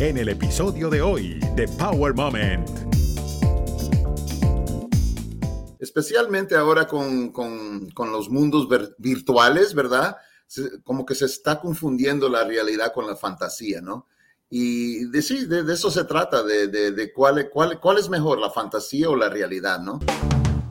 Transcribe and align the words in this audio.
en 0.00 0.16
el 0.16 0.28
episodio 0.28 0.90
de 0.90 1.02
hoy 1.02 1.40
de 1.56 1.66
Power 1.66 2.14
Moment. 2.14 2.68
Especialmente 5.80 6.54
ahora 6.54 6.86
con, 6.86 7.32
los 7.96 8.30
mundos 8.30 8.68
virtuales, 8.98 9.74
¿verdad? 9.74 10.16
como 10.84 11.04
que 11.04 11.16
se 11.16 11.24
está 11.24 11.60
confundiendo 11.60 12.28
la 12.28 12.44
realidad 12.44 12.92
con 12.94 13.06
la 13.06 13.16
fantasía, 13.16 13.80
¿no? 13.80 14.06
Y 14.48 15.04
de, 15.10 15.20
sí, 15.20 15.46
de, 15.46 15.70
eso 15.72 15.90
se 15.90 16.04
trata, 16.04 16.42
de, 16.44 17.12
cuál 17.12 17.98
es 17.98 18.08
mejor, 18.08 18.38
la 18.38 18.50
fantasía 18.50 19.10
o 19.10 19.16
la 19.16 19.28
realidad, 19.28 19.80
¿no? 19.80 19.98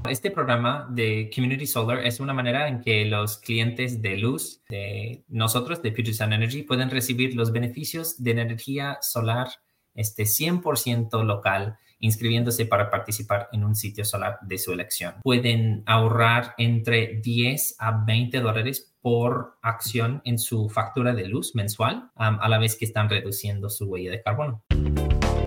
Este 0.10 0.32
programa 0.32 0.88
de 0.90 1.30
Community 1.34 1.68
Solar 1.68 2.06
es 2.06 2.20
una 2.20 2.34
manera 2.34 2.68
en 2.68 2.82
que 2.82 3.06
los 3.06 3.38
clientes 3.38 4.02
de 4.02 4.18
luz 4.18 4.62
de 4.70 5.26
nosotros, 5.28 5.82
de 5.82 5.92
Puget 5.92 6.14
Sound 6.14 6.34
Energy, 6.34 6.64
pueden 6.64 6.90
recibir 6.90 7.36
los 7.36 7.52
beneficios 7.52 8.22
de 8.24 8.32
energía 8.32 8.98
solar 9.02 9.50
este 9.94 10.24
100% 10.24 11.24
local 11.24 11.78
inscribiéndose 12.00 12.68
para 12.68 12.90
participar 12.92 13.50
en 13.52 13.64
un 13.64 13.76
sitio 13.76 14.06
solar 14.06 14.38
de 14.44 14.58
su 14.60 14.72
elección. 14.72 15.16
Pueden 15.24 15.84
ahorrar 15.88 16.54
entre 16.58 17.20
10 17.22 17.76
a 17.80 18.04
20 18.06 18.40
dólares 18.40 18.94
por 19.02 19.58
acción 19.62 20.22
en 20.24 20.38
su 20.38 20.70
factura 20.70 21.14
de 21.14 21.28
luz 21.28 21.56
mensual, 21.56 22.12
a 22.16 22.48
la 22.48 22.60
vez 22.60 22.76
que 22.76 22.86
están 22.86 23.10
reduciendo 23.10 23.70
su 23.70 23.86
huella 23.86 24.12
de 24.12 24.22
carbono. 24.22 24.64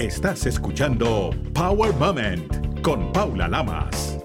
Estás 0.01 0.47
escuchando 0.47 1.31
Power 1.55 1.95
Moment 1.95 2.81
con 2.83 3.13
Paula 3.13 3.47
Lamas. 3.47 4.20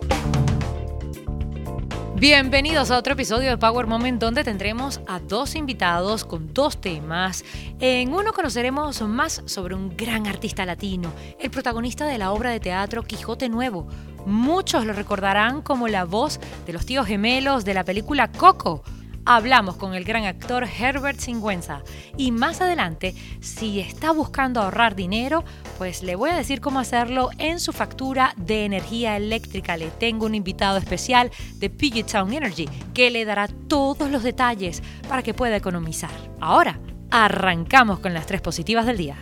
Bienvenidos 2.17 2.91
a 2.91 2.97
otro 2.97 3.11
episodio 3.11 3.49
de 3.49 3.57
Power 3.57 3.87
Moment 3.87 4.21
donde 4.21 4.45
tendremos 4.45 5.01
a 5.05 5.19
dos 5.19 5.53
invitados 5.53 6.23
con 6.23 6.53
dos 6.53 6.79
temas. 6.79 7.43
En 7.81 8.13
uno 8.13 8.31
conoceremos 8.31 9.01
más 9.01 9.43
sobre 9.45 9.75
un 9.75 9.97
gran 9.97 10.25
artista 10.25 10.65
latino, 10.65 11.11
el 11.41 11.51
protagonista 11.51 12.05
de 12.05 12.17
la 12.17 12.31
obra 12.31 12.51
de 12.51 12.61
teatro 12.61 13.03
Quijote 13.03 13.49
Nuevo. 13.49 13.89
Muchos 14.25 14.85
lo 14.85 14.93
recordarán 14.93 15.61
como 15.61 15.89
la 15.89 16.05
voz 16.05 16.39
de 16.65 16.71
los 16.71 16.85
tíos 16.85 17.05
gemelos 17.05 17.65
de 17.65 17.73
la 17.73 17.83
película 17.83 18.31
Coco 18.31 18.81
hablamos 19.25 19.75
con 19.75 19.93
el 19.93 20.03
gran 20.03 20.25
actor 20.25 20.63
Herbert 20.65 21.19
Singüenza. 21.19 21.81
Y 22.15 22.31
más 22.31 22.61
adelante, 22.61 23.13
si 23.41 23.79
está 23.79 24.11
buscando 24.11 24.61
ahorrar 24.61 24.95
dinero, 24.95 25.43
pues 25.77 26.03
le 26.03 26.15
voy 26.15 26.29
a 26.29 26.37
decir 26.37 26.61
cómo 26.61 26.79
hacerlo 26.79 27.29
en 27.37 27.59
su 27.59 27.73
factura 27.73 28.33
de 28.37 28.65
energía 28.65 29.17
eléctrica. 29.17 29.77
Le 29.77 29.87
tengo 29.87 30.25
un 30.25 30.35
invitado 30.35 30.77
especial 30.77 31.31
de 31.55 31.69
Puget 31.69 32.07
Sound 32.07 32.33
Energy 32.33 32.69
que 32.93 33.09
le 33.09 33.25
dará 33.25 33.47
todos 33.47 34.09
los 34.09 34.23
detalles 34.23 34.81
para 35.09 35.23
que 35.23 35.33
pueda 35.33 35.55
economizar. 35.55 36.11
Ahora, 36.39 36.79
arrancamos 37.11 37.99
con 37.99 38.13
las 38.13 38.25
tres 38.25 38.41
positivas 38.41 38.85
del 38.85 38.97
día. 38.97 39.17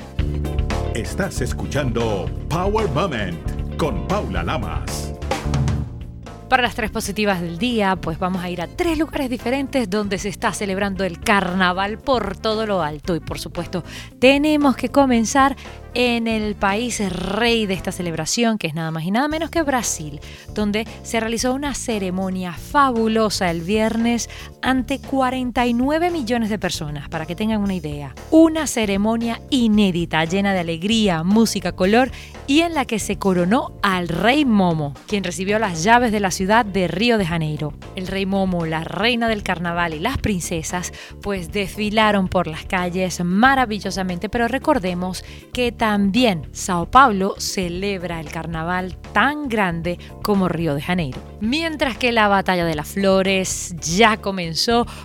Estás 0.93 1.41
escuchando 1.41 2.29
Power 2.49 2.87
Moment 2.89 3.77
con 3.77 4.07
Paula 4.07 4.43
Lamas. 4.43 5.02
Para 6.49 6.63
las 6.63 6.75
tres 6.75 6.91
positivas 6.91 7.41
del 7.41 7.57
día, 7.57 7.95
pues 7.95 8.19
vamos 8.19 8.43
a 8.43 8.49
ir 8.49 8.61
a 8.61 8.67
tres 8.67 8.97
lugares 8.97 9.29
diferentes 9.29 9.89
donde 9.89 10.19
se 10.19 10.29
está 10.29 10.53
celebrando 10.53 11.03
el 11.03 11.19
carnaval 11.19 11.97
por 11.97 12.37
todo 12.37 12.67
lo 12.67 12.83
alto. 12.83 13.15
Y 13.15 13.19
por 13.19 13.39
supuesto, 13.39 13.83
tenemos 14.19 14.75
que 14.75 14.89
comenzar 14.89 15.55
en 15.95 16.27
el 16.27 16.55
país 16.55 16.99
rey 17.11 17.65
de 17.65 17.73
esta 17.73 17.91
celebración, 17.91 18.57
que 18.57 18.67
es 18.67 18.73
nada 18.73 18.91
más 18.91 19.03
y 19.03 19.11
nada 19.11 19.27
menos 19.27 19.49
que 19.49 19.61
Brasil, 19.61 20.19
donde 20.53 20.87
se 21.03 21.19
realizó 21.19 21.53
una 21.53 21.73
ceremonia 21.73 22.53
fabulosa 22.53 23.49
el 23.49 23.61
viernes 23.61 24.29
ante 24.63 24.99
49 24.99 26.09
millones 26.09 26.49
de 26.49 26.57
personas, 26.57 27.09
para 27.09 27.25
que 27.25 27.35
tengan 27.35 27.61
una 27.61 27.75
idea. 27.75 28.15
Una 28.31 28.65
ceremonia 28.65 29.41
inédita, 29.49 30.23
llena 30.23 30.53
de 30.53 30.61
alegría, 30.61 31.23
música, 31.23 31.73
color 31.73 32.09
y 32.47 32.61
en 32.61 32.73
la 32.73 32.85
que 32.85 32.99
se 32.99 33.17
coronó 33.17 33.73
al 33.81 34.07
rey 34.07 34.45
Momo, 34.45 34.93
quien 35.07 35.23
recibió 35.23 35.59
las 35.59 35.83
llaves 35.83 36.11
de 36.11 36.19
la 36.19 36.31
ciudad 36.31 36.65
de 36.65 36.87
Río 36.87 37.17
de 37.17 37.25
Janeiro. 37.25 37.73
El 37.95 38.07
rey 38.07 38.25
Momo, 38.25 38.65
la 38.65 38.83
reina 38.83 39.27
del 39.27 39.43
carnaval 39.43 39.93
y 39.93 39.99
las 39.99 40.17
princesas, 40.17 40.93
pues 41.21 41.51
desfilaron 41.51 42.29
por 42.29 42.47
las 42.47 42.65
calles 42.65 43.23
maravillosamente, 43.23 44.29
pero 44.29 44.47
recordemos 44.47 45.23
que 45.51 45.71
también 45.71 46.47
Sao 46.53 46.89
Paulo 46.89 47.35
celebra 47.37 48.21
el 48.21 48.29
carnaval 48.29 48.97
tan 49.11 49.49
grande 49.49 49.99
como 50.21 50.47
Río 50.47 50.73
de 50.73 50.81
Janeiro. 50.81 51.21
Mientras 51.41 51.97
que 51.97 52.13
la 52.13 52.29
Batalla 52.29 52.65
de 52.65 52.75
las 52.75 52.89
Flores 52.89 53.75
ya 53.81 54.17
comenzó 54.17 54.52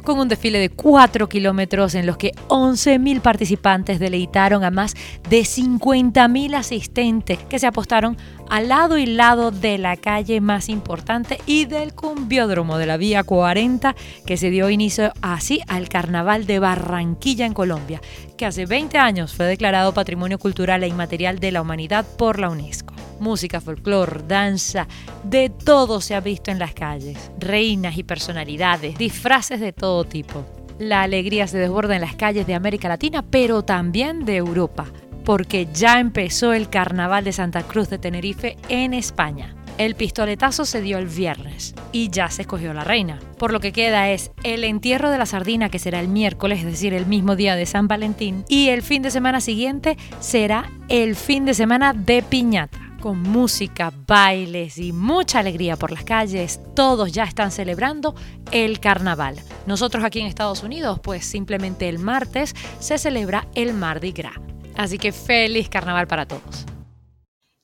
con 0.05 0.19
un 0.19 0.29
desfile 0.29 0.59
de 0.59 0.71
4 0.71 1.29
kilómetros 1.29 1.95
en 1.95 2.07
los 2.07 2.17
que 2.17 2.33
11.000 2.49 3.21
participantes 3.21 3.99
deleitaron 3.99 4.65
a 4.65 4.71
más 4.71 4.95
de 5.29 5.41
50.000 5.41 6.55
asistentes 6.55 7.39
que 7.39 7.59
se 7.59 7.67
apostaron 7.67 8.17
al 8.51 8.69
lado 8.69 8.99
y 8.99 9.07
lado 9.07 9.51
de 9.51 9.79
la 9.79 9.97
calle 9.97 10.41
más 10.41 10.69
importante 10.69 11.39
y 11.47 11.67
del 11.67 11.95
cumbiódromo 11.95 12.79
de 12.79 12.87
la 12.87 12.97
Vía 12.97 13.23
40 13.23 13.95
que 14.27 14.37
se 14.37 14.51
dio 14.51 14.71
inicio 14.71 15.13
así 15.21 15.61
al 15.69 15.89
Carnaval 15.89 16.47
de 16.47 16.59
Barranquilla 16.59 17.47
en 17.47 17.55
Colombia, 17.55 18.01
que 18.37 18.47
hace 18.47 18.67
20 18.67 18.99
años 18.99 19.35
fue 19.35 19.47
declarado 19.47 19.93
Patrimonio 19.93 20.39
Cultural 20.39 20.83
e 20.83 20.89
Inmaterial 20.89 21.39
de 21.39 21.53
la 21.53 21.63
Humanidad 21.63 22.07
por 22.17 22.39
la 22.39 22.51
UNESCO. 22.51 22.98
Música, 23.21 23.61
folclore, 23.61 24.23
danza, 24.27 24.87
de 25.25 25.51
todo 25.51 26.01
se 26.01 26.15
ha 26.15 26.21
visto 26.21 26.51
en 26.51 26.59
las 26.59 26.75
calles. 26.75 27.31
Reinas 27.39 27.99
y 27.99 28.03
personalidades, 28.03 28.97
disfraces 28.99 29.61
de 29.61 29.73
todo 29.73 30.05
tipo. 30.05 30.45
La 30.79 31.03
alegría 31.03 31.47
se 31.47 31.59
desborda 31.59 31.97
en 31.97 32.03
las 32.03 32.15
calles 32.15 32.47
de 32.47 32.55
América 32.55 32.89
Latina, 32.89 33.23
pero 33.23 33.63
también 33.63 34.25
de 34.25 34.37
Europa 34.37 34.87
porque 35.29 35.69
ya 35.75 36.01
empezó 36.01 36.55
el 36.55 36.71
Carnaval 36.71 37.23
de 37.23 37.35
Santa 37.35 37.63
Cruz 37.63 37.91
de 37.91 37.99
Tenerife 37.99 38.57
en 38.71 38.95
España. 38.95 39.55
El 39.77 39.95
pistoletazo 39.95 40.65
se 40.65 40.81
dio 40.81 40.97
el 40.97 41.07
viernes 41.07 41.75
y 41.93 42.09
ya 42.09 42.31
se 42.31 42.43
escogió 42.43 42.73
la 42.73 42.83
reina. 42.83 43.19
Por 43.39 43.53
lo 43.53 43.61
que 43.61 43.73
queda 43.73 44.11
es 44.11 44.33
el 44.43 44.65
entierro 44.65 45.11
de 45.11 45.19
la 45.19 45.27
sardina 45.27 45.69
que 45.69 45.79
será 45.79 46.01
el 46.01 46.09
miércoles, 46.09 46.61
es 46.61 46.65
decir, 46.65 46.95
el 46.95 47.05
mismo 47.05 47.37
día 47.37 47.57
de 47.57 47.67
San 47.67 47.89
Valentín, 47.89 48.47
y 48.49 48.71
el 48.71 48.81
fin 48.81 49.03
de 49.03 49.11
semana 49.11 49.43
siguiente 49.43 49.99
será 50.19 50.73
el 50.89 51.15
fin 51.15 51.45
de 51.45 51.53
semana 51.53 51.93
de 51.93 52.23
piñata. 52.23 52.88
Con 53.01 53.23
música, 53.23 53.93
bailes 54.09 54.77
y 54.77 54.93
mucha 54.93 55.39
alegría 55.39 55.77
por 55.77 55.93
las 55.93 56.03
calles, 56.03 56.59
todos 56.75 57.13
ya 57.13 57.23
están 57.23 57.53
celebrando 57.53 58.17
el 58.51 58.81
carnaval. 58.81 59.37
Nosotros 59.67 60.03
aquí 60.03 60.19
en 60.19 60.27
Estados 60.27 60.65
Unidos, 60.65 60.99
pues 61.01 61.25
simplemente 61.25 61.89
el 61.89 62.01
martes 62.01 62.57
se 62.81 62.99
celebra 62.99 63.47
el 63.55 63.73
Mardi 63.73 64.11
Gras. 64.11 64.35
Así 64.77 64.99
que 64.99 65.13
feliz 65.13 65.69
carnaval 65.69 66.09
para 66.09 66.27
todos. 66.27 66.67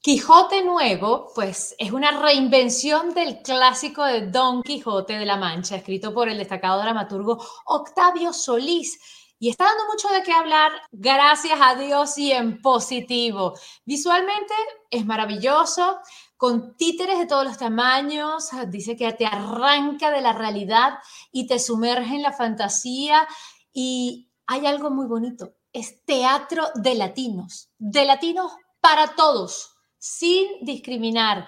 Quijote 0.00 0.62
Nuevo, 0.62 1.32
pues 1.34 1.74
es 1.78 1.90
una 1.90 2.12
reinvención 2.20 3.12
del 3.12 3.38
clásico 3.42 4.04
de 4.04 4.26
Don 4.28 4.62
Quijote 4.62 5.14
de 5.18 5.26
la 5.26 5.36
Mancha, 5.36 5.76
escrito 5.76 6.14
por 6.14 6.28
el 6.28 6.38
destacado 6.38 6.80
dramaturgo 6.80 7.44
Octavio 7.64 8.32
Solís. 8.32 9.00
Y 9.38 9.50
está 9.50 9.64
dando 9.64 9.86
mucho 9.86 10.08
de 10.08 10.22
qué 10.22 10.32
hablar, 10.32 10.72
gracias 10.92 11.58
a 11.60 11.74
Dios 11.74 12.16
y 12.18 12.32
en 12.32 12.62
positivo. 12.62 13.54
Visualmente 13.84 14.54
es 14.90 15.04
maravilloso, 15.04 15.98
con 16.36 16.76
títeres 16.76 17.18
de 17.18 17.26
todos 17.26 17.44
los 17.44 17.58
tamaños, 17.58 18.50
dice 18.68 18.96
que 18.96 19.12
te 19.12 19.26
arranca 19.26 20.10
de 20.10 20.20
la 20.20 20.32
realidad 20.32 20.98
y 21.32 21.46
te 21.46 21.58
sumerge 21.58 22.16
en 22.16 22.22
la 22.22 22.32
fantasía. 22.32 23.26
Y 23.72 24.30
hay 24.46 24.66
algo 24.66 24.90
muy 24.90 25.06
bonito, 25.06 25.54
es 25.72 26.04
teatro 26.04 26.68
de 26.74 26.94
latinos, 26.94 27.70
de 27.78 28.04
latinos 28.04 28.52
para 28.80 29.14
todos, 29.14 29.74
sin 29.98 30.46
discriminar. 30.62 31.46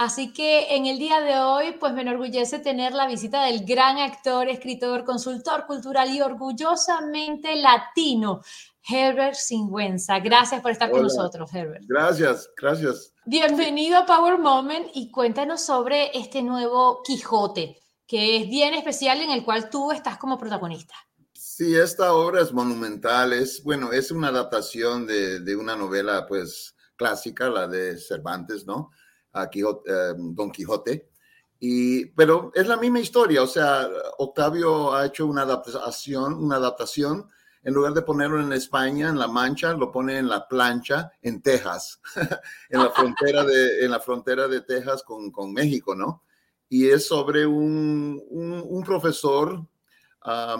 Así 0.00 0.32
que 0.32 0.74
en 0.74 0.86
el 0.86 0.98
día 0.98 1.20
de 1.20 1.38
hoy, 1.40 1.76
pues 1.78 1.92
me 1.92 2.00
enorgullece 2.00 2.58
tener 2.58 2.94
la 2.94 3.06
visita 3.06 3.44
del 3.44 3.66
gran 3.66 3.98
actor, 3.98 4.48
escritor, 4.48 5.04
consultor 5.04 5.66
cultural 5.66 6.08
y 6.08 6.22
orgullosamente 6.22 7.54
latino, 7.56 8.40
Herbert 8.82 9.34
Singüenza. 9.34 10.18
Gracias 10.20 10.62
por 10.62 10.70
estar 10.70 10.90
con 10.90 11.02
nosotros, 11.02 11.52
Herbert. 11.52 11.84
Gracias, 11.86 12.48
gracias. 12.56 13.12
Bienvenido 13.26 13.98
a 13.98 14.06
Power 14.06 14.38
Moment 14.38 14.86
y 14.94 15.10
cuéntanos 15.10 15.60
sobre 15.60 16.16
este 16.18 16.40
nuevo 16.42 17.02
Quijote, 17.02 17.76
que 18.06 18.38
es 18.38 18.48
bien 18.48 18.72
especial 18.72 19.20
en 19.20 19.32
el 19.32 19.44
cual 19.44 19.68
tú 19.68 19.92
estás 19.92 20.16
como 20.16 20.38
protagonista. 20.38 20.94
Sí, 21.34 21.76
esta 21.76 22.14
obra 22.14 22.40
es 22.40 22.54
monumental, 22.54 23.34
es, 23.34 23.62
bueno, 23.62 23.92
es 23.92 24.10
una 24.10 24.28
adaptación 24.28 25.06
de, 25.06 25.56
una 25.56 25.76
novela, 25.76 26.24
pues, 26.26 26.74
clásica, 26.96 27.50
la 27.50 27.68
de 27.68 27.98
Cervantes, 27.98 28.64
¿no? 28.64 28.92
Eh, 29.34 30.14
Don 30.16 30.50
Quijote. 30.50 31.10
Y, 31.58 32.06
pero 32.06 32.50
es 32.54 32.66
la 32.66 32.78
misma 32.78 33.00
historia, 33.00 33.42
o 33.42 33.46
sea, 33.46 33.86
Octavio 34.16 34.94
ha 34.94 35.06
hecho 35.06 35.26
una 35.26 35.42
adaptación, 35.42 36.32
una 36.34 36.56
adaptación, 36.56 37.28
en 37.62 37.74
lugar 37.74 37.92
de 37.92 38.00
ponerlo 38.00 38.40
en 38.40 38.54
España, 38.54 39.10
en 39.10 39.18
La 39.18 39.28
Mancha, 39.28 39.74
lo 39.74 39.92
pone 39.92 40.16
en 40.16 40.28
la 40.28 40.48
plancha, 40.48 41.12
en 41.20 41.42
Texas, 41.42 42.00
en, 42.70 42.82
la 42.82 42.90
frontera 42.90 43.44
de, 43.44 43.84
en 43.84 43.90
la 43.90 44.00
frontera 44.00 44.48
de 44.48 44.62
Texas 44.62 45.02
con, 45.02 45.30
con 45.30 45.52
México, 45.52 45.94
¿no? 45.94 46.24
Y 46.70 46.88
es 46.88 47.06
sobre 47.06 47.46
un, 47.46 48.22
un, 48.30 48.64
un 48.66 48.82
profesor 48.82 49.66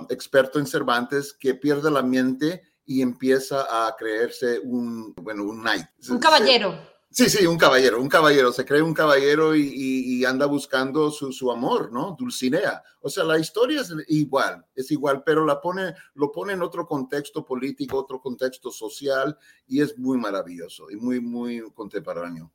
experto 0.08 0.58
en 0.58 0.66
Cervantes 0.66 1.32
que 1.32 1.54
pierde 1.54 1.90
la 1.90 2.02
mente 2.02 2.62
y 2.84 3.02
empieza 3.02 3.86
a 3.86 3.94
creerse 3.96 4.58
un, 4.58 5.14
bueno, 5.14 5.44
un 5.44 5.60
knight. 5.60 5.86
Un 6.08 6.18
caballero. 6.18 6.74
Sí, 7.12 7.28
sí, 7.28 7.44
un 7.44 7.58
caballero, 7.58 8.00
un 8.00 8.08
caballero, 8.08 8.52
se 8.52 8.64
cree 8.64 8.82
un 8.82 8.94
caballero 8.94 9.56
y, 9.56 10.24
anda 10.24 10.46
buscando 10.46 11.10
su, 11.10 11.50
amor, 11.50 11.90
¿no? 11.92 12.14
Dulcinea. 12.16 12.84
O 13.00 13.08
sea, 13.10 13.24
la 13.24 13.36
historia 13.36 13.80
es 13.80 13.92
igual, 14.06 14.64
es 14.76 14.92
igual, 14.92 15.24
pero 15.24 15.44
la 15.44 15.60
pone, 15.60 15.92
lo 16.14 16.30
pone 16.30 16.52
en 16.52 16.62
otro 16.62 16.86
contexto 16.86 17.44
político, 17.44 17.98
otro 17.98 18.20
contexto 18.20 18.70
social 18.70 19.36
y 19.66 19.82
es 19.82 19.98
muy 19.98 20.18
maravilloso 20.18 20.88
y 20.88 20.96
muy, 20.96 21.20
muy 21.20 21.60
contemporáneo. 21.74 22.52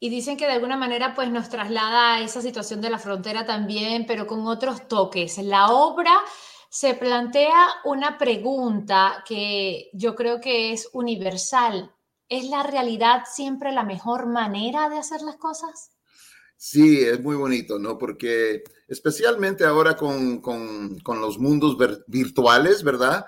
Y 0.00 0.08
dicen 0.08 0.38
que 0.38 0.46
de 0.46 0.52
alguna 0.52 0.78
manera 0.78 1.14
pues 1.14 1.30
nos 1.30 1.50
traslada 1.50 2.14
a 2.14 2.20
esa 2.22 2.40
situación 2.40 2.80
de 2.80 2.88
la 2.88 2.98
frontera 2.98 3.44
también, 3.44 4.06
pero 4.06 4.26
con 4.26 4.46
otros 4.46 4.88
toques. 4.88 5.36
La 5.38 5.68
obra 5.68 6.14
se 6.70 6.94
plantea 6.94 7.68
una 7.84 8.16
pregunta 8.16 9.22
que 9.28 9.90
yo 9.92 10.14
creo 10.14 10.40
que 10.40 10.72
es 10.72 10.88
universal 10.94 11.94
¿Es 12.28 12.48
la 12.48 12.62
realidad 12.62 13.24
siempre 13.30 13.72
la 13.72 13.84
mejor 13.84 14.26
manera 14.26 14.88
de 14.88 14.98
hacer 14.98 15.22
las 15.22 15.36
cosas? 15.36 15.90
Sí, 16.56 17.00
es 17.00 17.20
muy 17.20 17.36
bonito, 17.36 17.78
¿no? 17.78 17.98
Porque 17.98 18.62
especialmente 18.88 19.64
ahora 19.64 19.96
con, 19.96 20.40
los 21.20 21.38
mundos 21.38 21.76
virtuales, 22.06 22.82
¿verdad? 22.82 23.26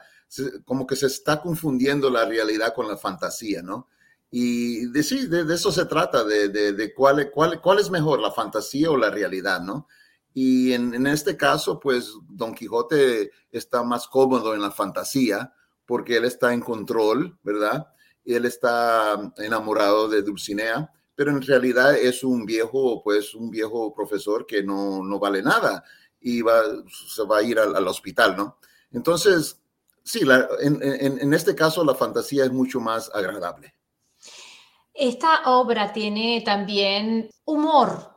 como 0.65 0.87
que 0.87 0.97
se 0.97 1.07
está 1.07 1.41
confundiendo 1.41 2.11
la 2.11 2.25
realidad 2.25 2.75
con 2.75 2.89
la 2.89 2.97
fantasía, 2.97 3.63
¿no? 3.63 3.89
Y 4.31 4.87
de, 4.87 5.03
sí, 5.03 5.27
de, 5.29 5.55
eso 5.55 5.71
se 5.71 5.85
trata, 5.87 6.25
de, 6.25 6.93
cuál, 6.95 7.31
cuál, 7.31 7.61
cuál, 7.61 7.79
es 7.79 7.91
mejor, 7.91 8.21
la 8.21 8.33
fantasía 8.33 8.91
o 8.91 8.97
la 8.97 9.11
realidad, 9.11 9.61
¿no? 9.61 9.87
Y 10.35 10.73
en, 10.73 11.07
este 11.07 11.37
caso, 11.37 11.81
pues 11.81 12.13
Don 12.29 12.55
Quijote 12.55 13.31
está 13.51 13.83
más 13.83 14.07
cómodo 14.07 14.55
en 14.55 14.61
la 14.61 14.71
fantasía 14.71 15.55
porque 15.87 16.17
él 16.19 16.27
está 16.27 16.53
en 16.53 16.61
control, 16.61 17.39
¿verdad? 17.43 17.87
Y 18.26 18.34
él 18.34 18.44
está 18.44 19.32
enamorado 19.38 20.08
de 20.08 20.20
Dulcinea, 20.20 20.93
pero 21.14 21.31
en 21.31 21.40
realidad 21.40 21.96
es 21.96 22.25
un 22.25 22.44
viejo, 22.44 23.02
pues 23.02 23.34
un 23.34 23.50
viejo 23.50 23.94
profesor 23.94 24.44
que 24.44 24.62
no, 24.62 25.02
no 25.02 25.19
vale 25.19 25.43
nada 25.43 25.84
y 26.20 26.43
va, 26.43 26.61
se 27.14 27.23
va 27.23 27.38
a 27.38 27.43
ir 27.43 27.58
al, 27.58 27.87
hospital, 27.87 28.37
¿no? 28.37 28.58
Entonces, 28.90 29.61
sí, 30.02 30.20
en, 30.61 30.82
en 30.82 31.32
este 31.32 31.55
caso 31.55 31.84
la 31.84 31.94
fantasía 31.94 32.44
es 32.44 32.52
mucho 32.52 32.81
más 32.81 33.11
agradable. 33.14 33.73
Esta 34.93 35.43
obra 35.44 35.93
tiene 35.93 36.43
también 36.44 37.31
humor, 37.44 38.17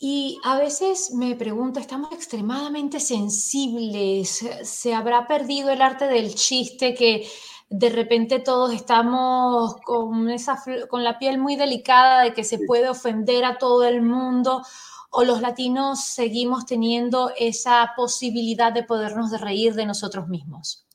y 0.00 0.38
a 0.44 0.56
veces 0.56 1.10
me 1.12 1.34
pregunto, 1.34 1.80
estamos 1.80 2.12
extremadamente 2.12 3.00
sensibles, 3.00 4.48
¿se 4.62 4.94
habrá 4.94 5.26
perdido 5.26 5.70
el 5.70 5.82
arte 5.82 6.06
del 6.06 6.36
chiste 6.36 6.94
que 6.94 7.28
de 7.70 7.90
repente 7.90 8.40
todos 8.40 8.72
estamos 8.72 9.76
con, 9.84 10.30
esa, 10.30 10.62
con 10.88 11.04
la 11.04 11.18
piel 11.18 11.38
muy 11.38 11.56
delicada 11.56 12.22
de 12.22 12.32
que 12.32 12.44
se 12.44 12.58
puede 12.66 12.88
ofender 12.88 13.44
a 13.44 13.58
todo 13.58 13.84
el 13.84 14.00
mundo 14.02 14.62
o 15.10 15.24
los 15.24 15.40
latinos 15.40 16.04
seguimos 16.04 16.66
teniendo 16.66 17.30
esa 17.38 17.92
posibilidad 17.96 18.72
de 18.72 18.84
podernos 18.84 19.38
reír 19.40 19.74
de 19.74 19.86
nosotros 19.86 20.28
mismos? 20.28 20.86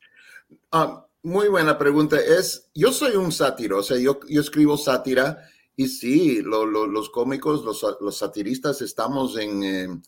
Ah, 0.72 1.06
muy 1.24 1.48
buena 1.48 1.78
pregunta. 1.78 2.18
Es, 2.20 2.70
yo 2.74 2.92
soy 2.92 3.16
un 3.16 3.32
sátiro, 3.32 3.80
o 3.80 3.84
sea, 3.84 3.98
yo, 3.98 4.20
yo 4.28 4.42
escribo 4.42 4.78
sátira 4.78 5.50
y 5.76 5.88
sí, 5.88 6.42
los 6.42 7.10
cómicos, 7.10 7.64
los, 7.64 7.84
los, 8.00 8.18
satiristas 8.18 8.82
estamos 8.82 9.38
en... 9.38 9.64
Eh, 9.64 10.02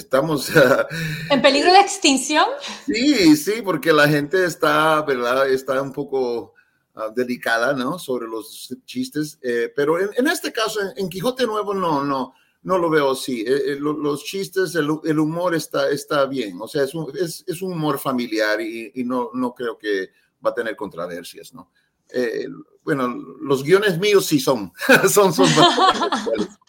estamos... 0.00 0.50
¿En 1.30 1.40
peligro 1.40 1.72
de 1.72 1.80
extinción? 1.80 2.44
Sí, 2.86 3.36
sí, 3.36 3.62
porque 3.64 3.92
la 3.92 4.08
gente 4.08 4.44
está, 4.44 5.00
¿verdad? 5.02 5.48
Está 5.48 5.80
un 5.80 5.92
poco 5.92 6.54
ah, 6.94 7.10
delicada, 7.14 7.72
¿no? 7.72 7.98
Sobre 7.98 8.26
los 8.26 8.76
chistes, 8.84 9.38
eh, 9.42 9.72
pero 9.74 9.98
en, 10.00 10.26
este 10.26 10.52
caso, 10.52 10.80
en, 10.96 11.08
Quijote 11.08 11.46
Nuevo, 11.46 11.74
no, 11.74 12.04
no, 12.04 12.34
no 12.62 12.78
lo 12.78 12.90
veo 12.90 13.12
así. 13.12 13.42
Eh, 13.46 13.72
eh, 13.72 13.76
los 13.78 14.24
chistes, 14.24 14.74
el, 14.74 15.18
humor 15.18 15.54
está, 15.54 15.90
está 15.90 16.26
bien, 16.26 16.58
o 16.60 16.68
sea, 16.68 16.84
es 16.84 16.94
un, 16.94 17.12
es, 17.16 17.44
es 17.46 17.62
un 17.62 17.72
humor 17.72 17.98
familiar 17.98 18.60
y, 18.60 18.92
y, 18.94 19.04
no, 19.04 19.30
no 19.34 19.54
creo 19.54 19.78
que 19.78 20.10
va 20.44 20.50
a 20.50 20.54
tener 20.54 20.76
controversias, 20.76 21.52
¿no? 21.52 21.70
Bueno, 22.82 23.14
los 23.40 23.62
guiones 23.62 23.98
míos 23.98 24.26
sí 24.26 24.40
son, 24.40 24.72
son, 25.10 25.32
son 25.32 25.46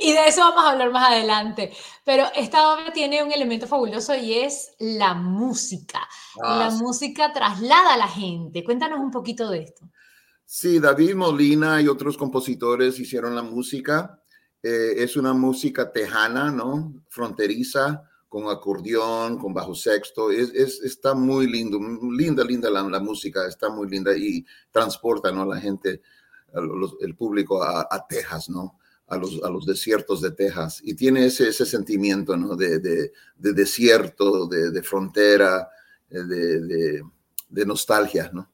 y 0.00 0.12
de 0.12 0.28
eso 0.28 0.40
vamos 0.40 0.64
a 0.64 0.70
hablar 0.70 0.90
más 0.90 1.10
adelante. 1.10 1.72
Pero 2.04 2.26
esta 2.34 2.72
obra 2.72 2.92
tiene 2.92 3.22
un 3.22 3.32
elemento 3.32 3.66
fabuloso 3.66 4.14
y 4.14 4.34
es 4.34 4.72
la 4.78 5.14
música. 5.14 6.00
la 6.36 6.66
ah, 6.66 6.70
música 6.70 7.32
traslada 7.32 7.94
a 7.94 7.98
la 7.98 8.08
gente. 8.08 8.64
Cuéntanos 8.64 9.00
un 9.00 9.10
poquito 9.10 9.50
de 9.50 9.64
esto. 9.64 9.88
Sí, 10.44 10.80
David 10.80 11.14
Molina 11.14 11.80
y 11.80 11.88
otros 11.88 12.16
compositores 12.16 12.98
hicieron 12.98 13.34
la 13.34 13.42
música. 13.42 14.20
Eh, 14.62 14.94
es 14.96 15.16
una 15.16 15.32
música 15.32 15.92
tejana, 15.92 16.50
¿no? 16.50 16.92
Fronteriza, 17.08 18.09
con 18.30 18.48
acordeón, 18.48 19.36
con 19.36 19.52
bajo 19.52 19.74
sexto. 19.74 20.30
Es, 20.30 20.80
está 20.82 21.14
muy 21.14 21.46
lindo, 21.46 21.78
linda, 22.16 22.44
linda 22.44 22.70
la, 22.70 22.82
la, 22.84 23.00
música, 23.00 23.46
está 23.46 23.68
muy 23.68 23.90
linda 23.90 24.16
y 24.16 24.46
transporta, 24.70 25.32
¿no? 25.32 25.44
La 25.44 25.60
gente, 25.60 26.00
el 27.00 27.16
público 27.16 27.62
a, 27.62 27.88
a 27.90 28.06
Texas, 28.06 28.48
¿no? 28.48 28.78
a 29.08 29.16
los, 29.16 29.42
a 29.42 29.50
los 29.50 29.66
desiertos 29.66 30.20
de 30.20 30.30
Texas 30.30 30.80
y 30.84 30.94
tiene 30.94 31.26
ese, 31.26 31.48
ese 31.48 31.66
sentimiento 31.66 32.36
¿no? 32.36 32.54
de, 32.54 32.78
de, 32.78 33.12
de 33.36 33.52
desierto, 33.52 34.46
de, 34.46 34.70
de 34.70 34.82
frontera, 34.84 35.68
eh, 36.08 37.02
de, 37.48 37.66
nostalgia. 37.66 38.30
¿no? 38.32 38.48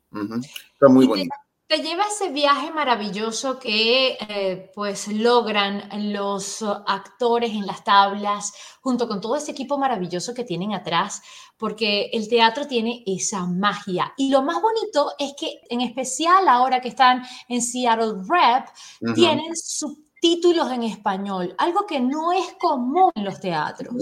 Está 0.72 0.88
muy 0.88 1.06
bonito. 1.06 1.34
Te, 1.67 1.79
lleva 1.83 2.05
ese 2.05 2.31
viaje 2.33 2.71
maravilloso 2.73 3.59
que 3.59 4.17
eh, 4.29 4.71
pues 4.75 5.09
logran 5.09 5.89
los 6.13 6.63
actores 6.63 7.51
en 7.51 7.67
las 7.67 7.83
tablas, 7.83 8.53
junto 8.81 9.09
con 9.09 9.21
todo 9.21 9.37
ese 9.37 9.51
equipo 9.51 9.77
maravilloso 9.77 10.33
que 10.33 10.45
tienen 10.45 10.75
atrás, 10.75 11.23
porque 11.57 12.11
el 12.13 12.29
teatro 12.29 12.67
tiene 12.67 13.03
esa 13.07 13.47
magia. 13.47 14.13
Y 14.17 14.31
lo 14.31 14.43
más 14.43 14.61
bonito 14.63 15.13
es 15.19 15.35
que 15.39 15.61
en 15.69 15.81
especial 15.81 16.49
ahora 16.49 16.81
que 16.81 16.89
están 16.89 17.23
en 17.49 17.61
Seattle 17.61 18.23
Rep, 18.29 19.15
tienen 19.15 19.55
su 19.57 20.07
títulos 20.21 20.71
en 20.73 20.83
español, 20.83 21.55
algo 21.59 21.87
que 21.87 22.01
no 22.01 22.33
es 22.33 22.55
común 22.59 23.13
en 23.15 23.25
los 23.25 23.41
teatros. 23.41 23.95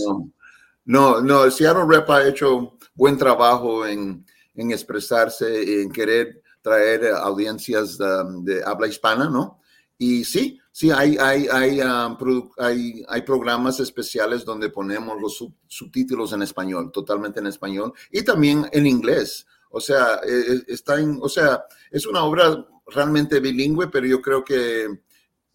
No, 0.85 1.21
no, 1.21 1.45
el 1.45 1.53
Seattle 1.53 1.85
Rep 1.87 2.09
ha 2.11 2.27
hecho 2.27 2.77
buen 2.95 3.17
trabajo 3.19 3.87
en, 3.87 4.25
en 4.55 4.71
expresarse, 4.71 5.83
en 5.83 5.91
querer 5.91 6.43
traer 6.65 7.09
audiencias 7.09 7.99
de, 7.99 8.63
habla 8.65 8.87
hispana, 8.87 9.29
¿no? 9.29 9.61
Y 9.99 10.25
sí, 10.25 10.59
sí, 10.73 10.91
hay, 10.91 11.19
hay, 11.21 11.47
hay, 11.47 11.81
um, 11.83 12.17
hay, 12.56 13.05
hay, 13.06 13.21
programas 13.21 13.81
especiales 13.81 14.47
donde 14.47 14.71
ponemos 14.71 15.21
los 15.21 15.44
subtítulos 15.69 16.33
en 16.33 16.41
español, 16.41 16.91
totalmente 16.91 17.39
en 17.41 17.49
español, 17.49 17.93
y 18.11 18.23
también 18.23 18.67
en 18.73 18.87
inglés. 18.87 19.47
O 19.69 19.79
sea, 19.79 20.21
e, 20.27 20.33
e, 20.33 20.65
está 20.69 20.99
en, 20.99 21.19
o 21.21 21.29
sea, 21.29 21.67
es 21.91 22.06
una 22.06 22.25
obra 22.25 22.67
realmente 22.87 23.41
bilingüe, 23.41 23.89
pero 23.89 24.06
yo 24.06 24.23
creo 24.23 24.43
que 24.43 24.89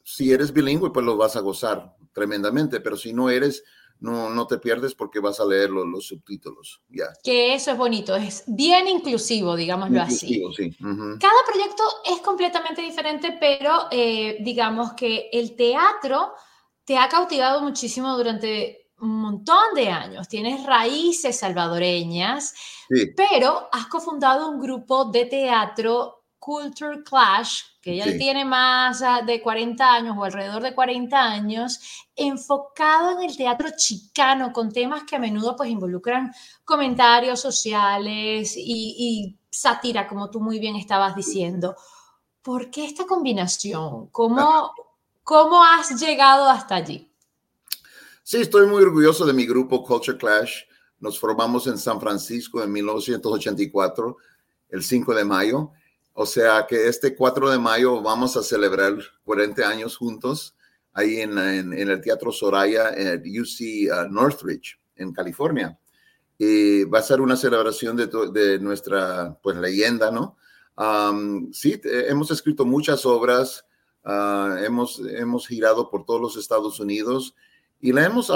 si 0.04 0.32
eres 0.32 0.54
bilingüe, 0.54 0.94
pues 0.94 1.06
lo 1.06 1.18
vas 1.18 1.36
a 1.36 1.42
gozar 1.42 1.96
tremendamente, 2.13 2.82
pero 2.82 2.96
si 2.96 3.13
no 3.13 3.32
eres, 3.32 3.63
no, 4.00 4.29
no 4.29 4.48
te 4.48 4.58
pierdes 4.58 4.96
porque 4.96 5.20
vas 5.20 5.39
a 5.39 5.46
leer 5.46 5.70
los, 5.70 6.08
subtítulos. 6.08 6.82
ya 6.89 7.06
Que 7.24 7.53
eso 7.53 7.72
es 7.72 7.77
bonito, 7.77 8.15
es 8.15 8.44
bien 8.48 8.88
inclusivo, 8.88 9.56
digámoslo 9.56 10.01
así. 10.01 10.41
Cada 10.79 11.44
proyecto 11.46 11.84
es 12.06 12.22
completamente 12.22 12.82
diferente, 12.82 13.38
pero 13.39 13.88
eh, 13.91 14.38
digamos 14.41 14.94
que 14.94 15.29
el 15.32 15.56
teatro 15.56 16.34
te 16.86 16.98
ha 16.98 17.10
cautivado 17.10 17.62
muchísimo 17.62 18.15
durante 18.15 18.89
un 19.01 19.22
montón 19.22 19.74
de 19.75 19.89
años. 19.89 20.27
Tienes 20.27 20.65
raíces 20.65 21.38
salvadoreñas, 21.38 22.53
pero 23.15 23.70
has 23.72 23.88
cofundado 23.88 24.50
un 24.50 24.60
grupo 24.60 25.06
de 25.06 25.25
teatro 25.25 26.19
Culture 26.50 27.03
Clash, 27.03 27.62
que 27.79 27.98
ya 27.98 28.06
tiene 28.06 28.44
más 28.44 29.03
ah, 29.03 29.22
de 29.22 29.39
40 29.39 29.94
años 29.94 30.15
o 30.18 30.24
alrededor 30.24 30.63
de 30.63 30.74
40 30.74 31.15
años, 31.15 31.79
enfocado 32.15 33.12
en 33.12 33.29
el 33.29 33.38
teatro 33.38 33.68
chicano, 33.77 34.51
con 34.51 34.72
temas 34.72 35.03
que 35.03 35.18
a 35.18 35.20
menudo 35.20 35.56
pues 35.56 35.70
involucran 35.70 36.34
comentarios 36.65 37.39
sociales 37.39 38.56
y, 38.58 39.38
sátira, 39.51 40.08
como 40.08 40.32
tú 40.32 40.39
muy 40.39 40.58
bien 40.58 40.75
estabas 40.75 41.15
diciendo. 41.15 41.75
¿Por 42.41 42.72
qué 42.72 42.84
esta 42.84 43.06
combinación? 43.06 44.08
¿Cómo, 44.08 44.74
¿Cómo 45.24 45.63
has 45.63 46.01
llegado 46.01 46.50
hasta 46.50 46.77
allí? 46.77 47.13
Sí, 48.24 48.38
estoy 48.38 48.65
muy 48.65 48.82
orgulloso 48.82 49.24
de 49.24 49.34
mi 49.34 49.46
grupo 49.46 49.84
Culture 49.84 50.18
Clash. 50.18 50.63
Nos 51.00 51.20
formamos 51.20 51.68
en 51.68 51.77
San 51.77 52.01
Francisco 52.01 52.63
en 52.63 52.72
1984, 52.72 54.18
el 54.70 54.82
5 54.84 55.13
de 55.13 55.25
mayo 55.25 55.74
o 56.22 56.26
sea 56.26 56.68
que 56.68 56.90
este 56.90 57.16
4 57.16 57.50
de 57.50 57.58
mayo 57.58 58.02
vamos 58.02 58.36
a 58.36 58.44
celebrar 58.44 58.94
40 59.24 59.66
años 59.66 59.96
juntos 59.96 60.54
ahí 60.92 61.22
en, 61.22 61.38
el 61.38 62.02
Teatro 62.02 62.34
Soraya 62.34 62.90
en 62.90 63.22
UC 63.22 63.90
uh, 63.90 64.12
Northridge, 64.12 64.78
en 64.98 65.14
California. 65.14 65.80
Eh, 66.38 66.84
va 66.94 67.00
a 67.00 67.04
ser 67.04 67.22
una 67.22 67.38
celebración 67.38 67.96
de, 67.96 68.08
de 68.34 68.60
nuestra 68.60 69.40
pues, 69.42 69.56
leyenda, 69.56 70.12
¿no? 70.12 70.36
sí, 71.54 71.80
hemos 71.84 72.32
escrito 72.32 72.66
muchas 72.66 73.06
obras, 73.06 73.66
uh, 74.04 74.58
hemos, 74.62 75.00
hemos 75.00 75.48
girado 75.48 75.90
por 75.90 76.04
todos 76.04 76.20
los 76.20 76.36
Estados 76.36 76.82
Unidos 76.82 77.34
y 77.80 77.94
le 77.94 78.04
hemos, 78.04 78.30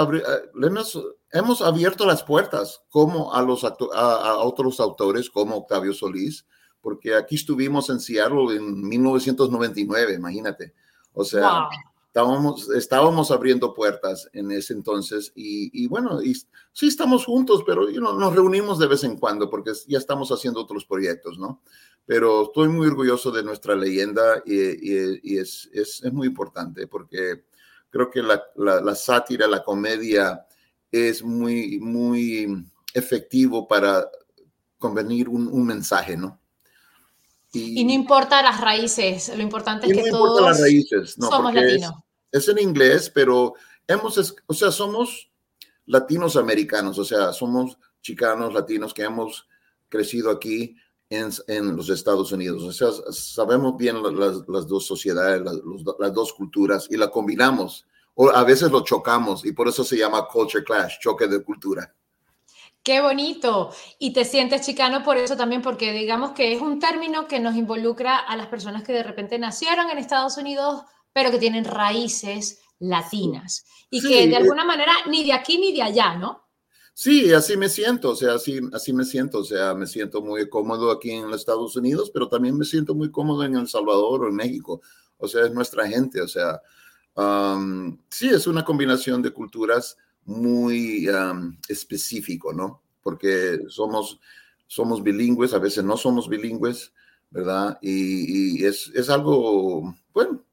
le 0.54 0.66
hemos, 0.66 0.98
hemos, 1.30 1.60
abierto 1.60 2.06
las 2.06 2.22
puertas 2.22 2.82
como 2.88 3.34
a, 3.34 3.42
los 3.42 3.62
a, 3.62 4.38
otros 4.38 4.80
autores 4.80 5.28
como 5.28 5.56
Octavio 5.56 5.92
Solís, 5.92 6.46
porque 6.84 7.14
aquí 7.14 7.36
estuvimos 7.36 7.88
en 7.88 7.98
Seattle 7.98 8.56
en 8.56 8.86
1999, 8.86 10.12
imagínate. 10.12 10.74
O 11.14 11.24
sea, 11.24 11.66
estábamos, 12.08 12.68
estábamos 12.68 13.30
abriendo 13.30 13.72
puertas 13.72 14.28
en 14.34 14.50
ese 14.50 14.74
entonces 14.74 15.32
y, 15.34 15.86
bueno, 15.86 16.22
y, 16.22 16.34
sí 16.34 16.88
estamos 16.88 17.24
juntos, 17.24 17.62
pero 17.66 17.90
nos 17.90 18.34
reunimos 18.34 18.78
de 18.78 18.86
vez 18.86 19.02
en 19.02 19.16
cuando 19.16 19.48
porque 19.48 19.72
ya 19.88 19.96
estamos 19.96 20.30
haciendo 20.30 20.60
otros 20.60 20.84
proyectos, 20.84 21.38
¿no? 21.38 21.62
Pero 22.04 22.42
estoy 22.42 22.68
muy 22.68 22.86
orgulloso 22.86 23.30
de 23.30 23.42
nuestra 23.42 23.74
leyenda 23.74 24.42
y, 24.44 25.38
es, 25.38 25.70
es, 25.72 26.00
es, 26.02 26.12
muy 26.12 26.26
importante 26.26 26.86
porque 26.86 27.46
creo 27.88 28.10
que 28.10 28.22
la, 28.22 28.44
la, 28.56 28.94
sátira, 28.94 29.46
la 29.46 29.62
comedia 29.62 30.46
es 30.92 31.24
muy, 31.24 31.80
muy 31.80 32.62
efectivo 32.92 33.66
para 33.66 34.06
convenir 34.78 35.30
un, 35.30 35.48
un 35.48 35.64
mensaje, 35.64 36.14
¿no? 36.14 36.43
Y, 37.54 37.84
no 37.84 37.92
importa 37.92 38.42
las 38.42 38.60
raíces, 38.60 39.32
lo 39.34 39.42
importante 39.42 39.86
es 39.86 39.92
que 39.92 40.10
no 40.10 40.18
todos 40.18 40.42
las 40.42 40.60
raíces, 40.60 41.16
no, 41.18 41.28
somos 41.28 41.54
latinos. 41.54 41.92
Es, 42.32 42.48
en 42.48 42.58
inglés, 42.58 43.10
pero 43.14 43.54
hemos, 43.86 44.36
o 44.46 44.54
sea, 44.54 44.70
somos 44.72 45.30
latinos 45.86 46.36
americanos, 46.36 46.98
o 46.98 47.04
sea, 47.04 47.32
somos 47.32 47.78
chicanos, 48.02 48.52
latinos 48.52 48.92
que 48.92 49.02
hemos 49.02 49.46
crecido 49.88 50.30
aquí 50.30 50.76
en, 51.10 51.30
en 51.46 51.76
los 51.76 51.88
Estados 51.90 52.32
Unidos. 52.32 52.62
O 52.62 52.72
sea, 52.72 52.88
sabemos 53.12 53.76
bien 53.76 54.02
las, 54.02 54.42
las 54.48 54.66
dos 54.66 54.86
sociedades, 54.86 55.42
las, 55.42 55.56
las, 55.98 56.12
dos 56.12 56.32
culturas 56.32 56.88
y 56.90 56.96
la 56.96 57.10
combinamos. 57.10 57.86
O 58.14 58.30
a 58.30 58.44
veces 58.44 58.70
lo 58.70 58.82
chocamos 58.84 59.44
y 59.44 59.52
por 59.52 59.68
eso 59.68 59.82
se 59.82 59.96
llama 59.96 60.26
culture 60.28 60.64
clash, 60.64 60.98
choque 61.00 61.26
de 61.26 61.42
cultura. 61.42 61.94
Qué 62.84 63.00
bonito. 63.00 63.70
Y 63.98 64.12
te 64.12 64.26
sientes 64.26 64.60
chicano 64.60 65.02
por 65.02 65.16
eso 65.16 65.36
también, 65.36 65.62
porque 65.62 65.92
digamos 65.92 66.32
que 66.32 66.52
es 66.52 66.60
un 66.60 66.78
término 66.78 67.26
que 67.26 67.40
nos 67.40 67.56
involucra 67.56 68.18
a 68.18 68.36
las 68.36 68.46
personas 68.48 68.84
que 68.84 68.92
de 68.92 69.02
repente 69.02 69.38
nacieron 69.38 69.88
en 69.88 69.96
Estados 69.96 70.36
Unidos, 70.36 70.82
pero 71.12 71.30
que 71.30 71.38
tienen 71.38 71.64
raíces 71.64 72.60
latinas 72.78 73.64
y 73.88 74.02
que 74.02 74.26
de 74.28 74.36
alguna 74.36 74.64
manera 74.64 74.92
ni 75.08 75.24
de 75.24 75.32
aquí 75.32 75.56
ni 75.56 75.72
de 75.72 75.80
allá, 75.80 76.16
¿no? 76.16 76.44
Sí, 76.92 77.32
así 77.32 77.56
me 77.56 77.68
siento, 77.68 78.10
o 78.10 78.16
sea, 78.16 78.34
así, 78.34 78.60
así 78.72 78.92
me 78.92 79.04
siento, 79.04 79.38
o 79.38 79.44
sea, 79.44 79.74
me 79.74 79.86
siento 79.86 80.20
muy 80.20 80.48
cómodo 80.48 80.90
aquí 80.90 81.10
en 81.10 81.30
los 81.30 81.40
Estados 81.40 81.74
Unidos, 81.76 82.10
pero 82.12 82.28
también 82.28 82.56
me 82.56 82.64
siento 82.64 82.94
muy 82.94 83.10
cómodo 83.10 83.44
en 83.44 83.56
El 83.56 83.66
Salvador 83.66 84.24
o 84.24 84.28
en 84.28 84.34
México, 84.34 84.82
o 85.16 85.26
sea, 85.26 85.46
es 85.46 85.52
nuestra 85.52 85.88
gente, 85.88 86.20
o 86.20 86.28
sea, 86.28 86.60
sí, 88.10 88.28
es 88.28 88.46
una 88.46 88.64
combinación 88.64 89.22
de 89.22 89.30
culturas 89.32 89.96
muy 90.26 91.08
específico, 91.68 92.52
¿no? 92.52 92.82
Porque 93.02 93.60
somos, 93.68 94.20
somos 94.66 95.02
bilingües, 95.02 95.54
a 95.54 95.58
veces 95.58 95.84
no 95.84 95.96
somos 95.96 96.28
bilingües, 96.28 96.92
¿verdad? 97.30 97.78
Y, 97.82 98.64
es, 98.64 98.90
es, 98.94 99.10
algo, 99.10 99.94
bueno, 100.12 100.44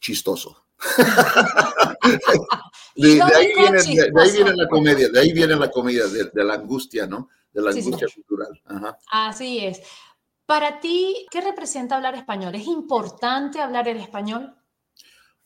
chistoso. 0.00 0.64
de, 2.96 3.22
ahí 3.22 3.52
viene, 3.56 3.82
de, 3.82 4.20
ahí 4.20 4.32
viene, 4.32 4.54
la 4.54 4.68
comedia, 4.68 5.08
de 5.08 5.20
ahí 5.20 5.32
viene 5.32 5.56
la 5.56 5.70
comedia, 5.70 6.06
de, 6.06 6.44
la 6.44 6.54
angustia, 6.54 7.06
¿no? 7.06 7.30
De 7.52 7.62
la 7.62 7.70
angustia 7.70 8.08
cultural. 8.14 8.60
Así 9.10 9.64
es. 9.64 9.80
Para 10.44 10.80
ti, 10.80 11.26
¿qué 11.30 11.40
representa 11.40 11.96
hablar 11.96 12.14
español? 12.14 12.54
¿Es 12.54 12.66
importante 12.66 13.60
hablar 13.60 13.88
el 13.88 13.98
español? 13.98 14.54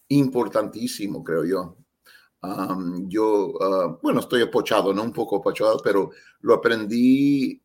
Importantísimo, 0.08 1.24
creo 1.24 1.44
yo 1.44 1.81
yo, 3.06 3.52
ah, 3.60 3.98
bueno, 4.02 4.20
estoy 4.20 4.42
apochado, 4.42 4.92
¿no? 4.92 5.02
Un 5.02 5.12
poco 5.12 5.36
apochado, 5.36 5.80
pero 5.82 6.10
lo 6.40 6.54
aprendí, 6.54 7.62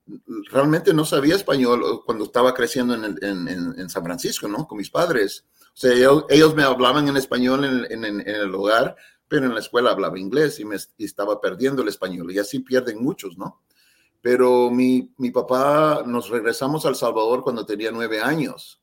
realmente 0.51 0.93
no 0.93 1.03
sabía 1.03 1.35
español 1.35 2.03
cuando 2.05 2.25
estaba 2.25 2.53
creciendo 2.53 2.93
en, 2.93 3.17
en, 3.21 3.47
en 3.47 3.89
San 3.89 4.03
Francisco, 4.03 4.47
¿no? 4.47 4.67
Con 4.67 4.77
mis 4.77 4.91
padres. 4.91 5.45
O 5.77 5.79
sea, 5.79 5.93
ellos, 5.93 6.55
me 6.55 6.63
hablaban 6.63 7.07
en 7.07 7.17
español 7.17 7.63
en, 7.63 8.03
el 8.03 8.55
hogar, 8.55 8.95
pero 9.27 9.45
en 9.45 9.53
la 9.53 9.59
escuela 9.59 9.91
hablaba 9.91 10.17
inglés 10.17 10.59
y 10.59 10.65
me 10.65 10.75
estaba 10.97 11.39
perdiendo 11.39 11.83
el 11.83 11.87
español. 11.87 12.31
Y 12.31 12.39
así 12.39 12.61
pierden 12.61 12.99
muchos, 12.99 13.37
¿no? 13.37 13.61
Pero 14.19 14.71
mi, 14.71 15.13
mi 15.17 15.29
papá, 15.29 16.01
nos 16.03 16.29
regresamos 16.29 16.83
a 16.83 16.89
El 16.89 16.95
Salvador 16.95 17.43
cuando 17.43 17.63
tenía 17.63 17.91
nueve 17.91 18.19
años 18.19 18.81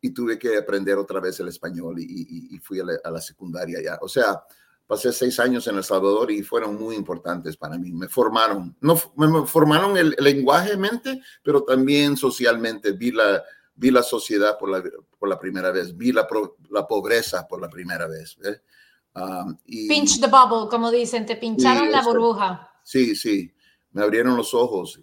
y 0.00 0.10
tuve 0.10 0.36
que 0.36 0.56
aprender 0.56 0.98
otra 0.98 1.20
vez 1.20 1.38
el 1.38 1.46
español 1.46 2.00
y, 2.00 2.48
y, 2.50 2.58
fui 2.58 2.80
a 2.80 2.84
la, 2.84 2.98
a 3.04 3.10
la 3.12 3.20
secundaria 3.20 3.80
ya. 3.80 3.96
O 4.02 4.08
sea, 4.08 4.42
pasé 4.86 5.12
seis 5.12 5.38
años 5.40 5.66
en 5.66 5.76
El 5.76 5.84
Salvador 5.84 6.30
y 6.30 6.42
fueron 6.42 6.76
muy 6.76 6.94
importantes 6.94 7.56
para 7.56 7.76
mí. 7.76 7.92
Me 7.92 8.08
formaron, 8.08 8.76
no, 8.80 9.00
me 9.16 9.46
formaron 9.46 9.96
el, 9.96 10.14
lenguaje 10.18 10.76
mente, 10.76 11.20
pero 11.42 11.62
también 11.62 12.16
socialmente. 12.16 12.92
Vi 12.92 13.10
la, 13.10 13.42
vi 13.74 13.90
la 13.90 14.02
sociedad 14.02 14.56
por 14.58 14.70
la, 14.70 14.82
por 15.18 15.28
la 15.28 15.38
primera 15.38 15.70
vez, 15.70 15.96
vi 15.96 16.12
la, 16.12 16.26
la 16.70 16.86
pobreza 16.86 17.46
por 17.48 17.60
la 17.60 17.68
primera 17.68 18.06
vez. 18.06 18.36
Um, 19.14 19.56
Pinch 19.66 20.20
the 20.20 20.28
bubble, 20.28 20.68
como 20.70 20.90
dicen, 20.90 21.26
te 21.26 21.36
pincharon 21.36 21.90
la 21.90 22.02
burbuja. 22.02 22.70
Sí, 22.84 23.16
sí, 23.16 23.52
me 23.92 24.02
abrieron 24.02 24.36
los 24.36 24.54
ojos. 24.54 25.00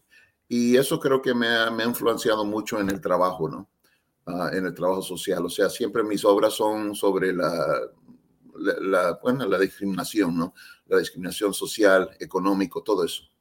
Y 0.48 0.78
eso 0.78 1.00
creo 1.00 1.22
que 1.22 1.34
me 1.34 1.48
ha, 1.48 1.72
me 1.72 1.84
ha 1.84 1.88
influenciado 1.88 2.46
mucho 2.46 2.80
en 2.80 2.90
el 2.90 3.02
trabajo, 3.02 3.50
¿no? 3.50 3.70
Ah, 4.25 4.52
en 4.54 4.66
el 4.66 4.74
trabajo 4.74 5.02
social. 5.02 5.46
O 5.46 5.50
sea, 5.50 5.70
siempre 5.70 6.04
mis 6.04 6.24
obras 6.24 6.54
son 6.54 6.96
sobre 6.96 7.34
la, 7.34 7.80
la, 8.58 9.20
bueno, 9.22 9.46
la 9.48 9.60
discriminación, 9.60 10.38
¿no? 10.38 10.54
La 10.88 11.00
discriminación 11.00 11.54
social, 11.54 12.16
económico, 12.20 12.84
todo 12.84 13.04
eso. 13.06 13.33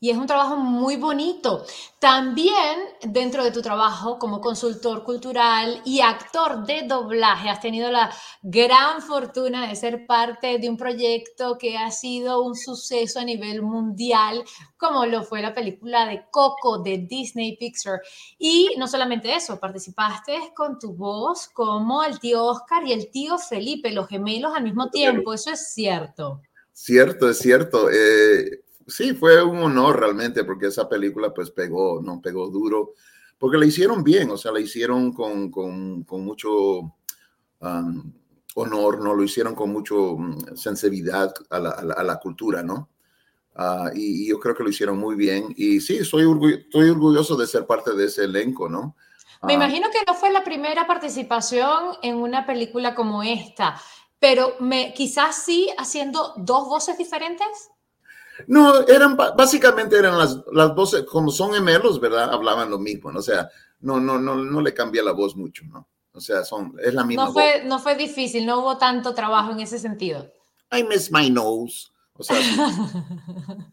Y 0.00 0.10
es 0.10 0.16
un 0.16 0.26
trabajo 0.26 0.56
muy 0.56 0.96
bonito. 0.96 1.66
También 1.98 2.78
dentro 3.02 3.44
de 3.44 3.50
tu 3.50 3.60
trabajo 3.60 4.18
como 4.18 4.40
consultor 4.40 5.02
cultural 5.02 5.82
y 5.84 6.00
actor 6.00 6.64
de 6.64 6.84
doblaje, 6.84 7.50
has 7.50 7.60
tenido 7.60 7.90
la 7.90 8.10
gran 8.42 9.02
fortuna 9.02 9.68
de 9.68 9.76
ser 9.76 10.06
parte 10.06 10.58
de 10.58 10.68
un 10.70 10.76
proyecto 10.76 11.58
que 11.58 11.76
ha 11.76 11.90
sido 11.90 12.42
un 12.42 12.54
suceso 12.54 13.18
a 13.18 13.24
nivel 13.24 13.60
mundial, 13.60 14.44
como 14.76 15.04
lo 15.04 15.24
fue 15.24 15.42
la 15.42 15.54
película 15.54 16.06
de 16.06 16.24
Coco 16.30 16.78
de 16.78 16.98
Disney 16.98 17.56
Pixar. 17.56 18.00
Y 18.38 18.70
no 18.78 18.86
solamente 18.86 19.34
eso, 19.34 19.58
participaste 19.60 20.52
con 20.54 20.78
tu 20.78 20.94
voz 20.94 21.48
como 21.48 22.02
el 22.02 22.18
tío 22.18 22.44
Oscar 22.44 22.86
y 22.86 22.92
el 22.92 23.10
tío 23.10 23.36
Felipe, 23.36 23.90
los 23.90 24.08
gemelos 24.08 24.52
al 24.56 24.62
mismo 24.62 24.88
tiempo. 24.90 25.34
Eso 25.34 25.50
es 25.50 25.72
cierto. 25.74 26.40
Cierto, 26.72 27.28
es 27.28 27.38
cierto. 27.40 27.90
Eh, 27.90 28.62
sí, 28.88 29.14
fue 29.14 29.42
un 29.42 29.58
honor 29.58 30.00
realmente 30.00 30.42
porque 30.44 30.66
esa 30.66 30.88
película 30.88 31.32
pues 31.32 31.50
pegó, 31.50 32.00
no 32.02 32.20
pegó 32.20 32.48
duro, 32.48 32.94
porque 33.38 33.58
la 33.58 33.66
hicieron 33.66 34.02
bien, 34.02 34.30
o 34.30 34.36
sea, 34.36 34.50
la 34.50 34.60
hicieron 34.60 35.12
con, 35.12 35.50
con, 35.50 36.02
con 36.02 36.24
mucho 36.24 36.94
honor, 38.54 39.00
¿no? 39.00 39.14
Lo 39.14 39.22
hicieron 39.22 39.54
con 39.54 39.70
mucho 39.70 40.16
mm, 40.16 40.56
sensibilidad 40.56 41.32
a 41.50 41.58
la, 41.58 41.70
a 41.70 42.02
la, 42.02 42.18
cultura, 42.18 42.62
¿no? 42.62 42.88
Ah, 43.54 43.90
y, 43.94 44.28
yo 44.28 44.38
creo 44.38 44.54
que 44.54 44.62
lo 44.62 44.70
hicieron 44.70 44.98
muy 44.98 45.14
bien. 45.14 45.52
Y 45.56 45.80
sí, 45.80 46.04
soy 46.04 46.24
estoy 46.54 46.90
orgulloso 46.90 47.36
de 47.36 47.46
ser 47.46 47.66
parte 47.66 47.94
de 47.94 48.06
ese 48.06 48.24
elenco, 48.24 48.68
¿no? 48.68 48.96
Me 49.42 49.52
ah. 49.52 49.56
imagino 49.56 49.88
que 49.90 49.98
no 50.06 50.14
fue 50.14 50.30
la 50.30 50.44
primera 50.44 50.86
participación 50.86 51.96
en 52.02 52.16
una 52.16 52.46
película 52.46 52.94
como 52.94 53.22
esta, 53.22 53.80
pero 54.18 54.54
me, 54.60 54.92
quizás 54.94 55.42
sí 55.44 55.68
haciendo 55.78 56.34
dos 56.36 56.68
voces 56.68 56.98
diferentes. 56.98 57.70
No, 58.46 58.86
eran 58.86 59.16
básicamente 59.16 59.98
eran 59.98 60.16
las, 60.16 60.40
las 60.52 60.74
voces, 60.74 61.04
como 61.04 61.30
son 61.30 61.52
gemelos, 61.54 62.00
¿verdad? 62.00 62.32
Hablaban 62.32 62.70
lo 62.70 62.78
mismo, 62.78 63.10
¿no? 63.10 63.18
O 63.18 63.22
sea, 63.22 63.50
no, 63.80 64.00
no, 64.00 64.18
no, 64.18 64.36
no 64.36 64.60
le 64.60 64.74
cambia 64.74 65.02
la 65.02 65.12
voz 65.12 65.36
mucho, 65.36 65.64
¿no? 65.66 65.88
O 66.12 66.20
sea, 66.20 66.44
son, 66.44 66.74
es 66.82 66.94
la 66.94 67.04
misma 67.04 67.26
no 67.26 67.32
fue, 67.32 67.62
No 67.64 67.78
fue 67.78 67.94
difícil, 67.94 68.44
no 68.44 68.60
hubo 68.60 68.78
tanto 68.78 69.14
trabajo 69.14 69.52
en 69.52 69.60
ese 69.60 69.78
sentido. 69.78 70.32
I 70.72 70.82
miss 70.82 71.10
my 71.12 71.30
nose. 71.30 71.88
O 72.14 72.22
sea, 72.22 72.36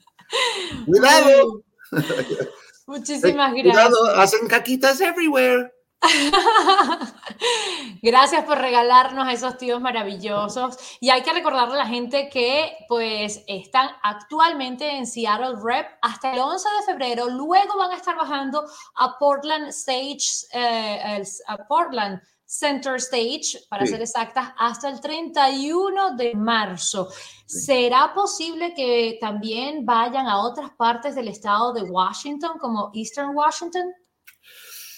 cuidado. 0.86 1.64
Muchísimas 2.88 3.52
gracias. 3.54 3.74
Cuidado, 3.74 4.06
hacen 4.16 4.48
caquitas 4.48 5.02
everywhere. 5.02 5.74
Gracias 8.02 8.44
por 8.46 8.58
regalarnos 8.58 9.34
esos 9.34 9.58
tíos 9.58 9.82
maravillosos. 9.82 10.78
Y 11.00 11.10
hay 11.10 11.22
que 11.22 11.34
recordarle 11.34 11.76
a 11.76 11.80
la 11.80 11.88
gente 11.88 12.30
que 12.30 12.76
pues 12.88 13.44
están 13.48 13.90
actualmente 14.04 14.98
en 14.98 15.08
Seattle 15.08 15.56
Rep 15.62 15.88
hasta 16.02 16.34
el 16.34 16.40
11 16.40 16.68
de 16.80 16.86
febrero. 16.86 17.30
Luego 17.30 17.78
van 17.78 17.92
a 17.92 17.96
estar 17.96 18.16
bajando 18.16 18.64
a 18.96 19.18
Portland 19.18 19.70
Stage, 19.70 20.46
eh, 20.54 21.24
a 21.48 21.58
Portland 21.68 22.22
Center 22.46 22.96
Stage, 22.96 23.66
para 23.70 23.86
ser 23.86 24.02
exactas, 24.02 24.54
hasta 24.58 24.90
el 24.90 25.02
31 25.02 26.16
de 26.16 26.36
marzo. 26.36 27.10
¿Será 27.48 28.14
posible 28.14 28.74
que 28.76 29.18
también 29.20 29.86
vayan 29.86 30.28
a 30.28 30.42
otras 30.42 30.72
partes 30.78 31.16
del 31.16 31.28
estado 31.28 31.74
de 31.74 31.84
Washington, 31.84 32.58
como 32.60 32.92
Eastern 32.94 33.36
Washington? 33.36 33.92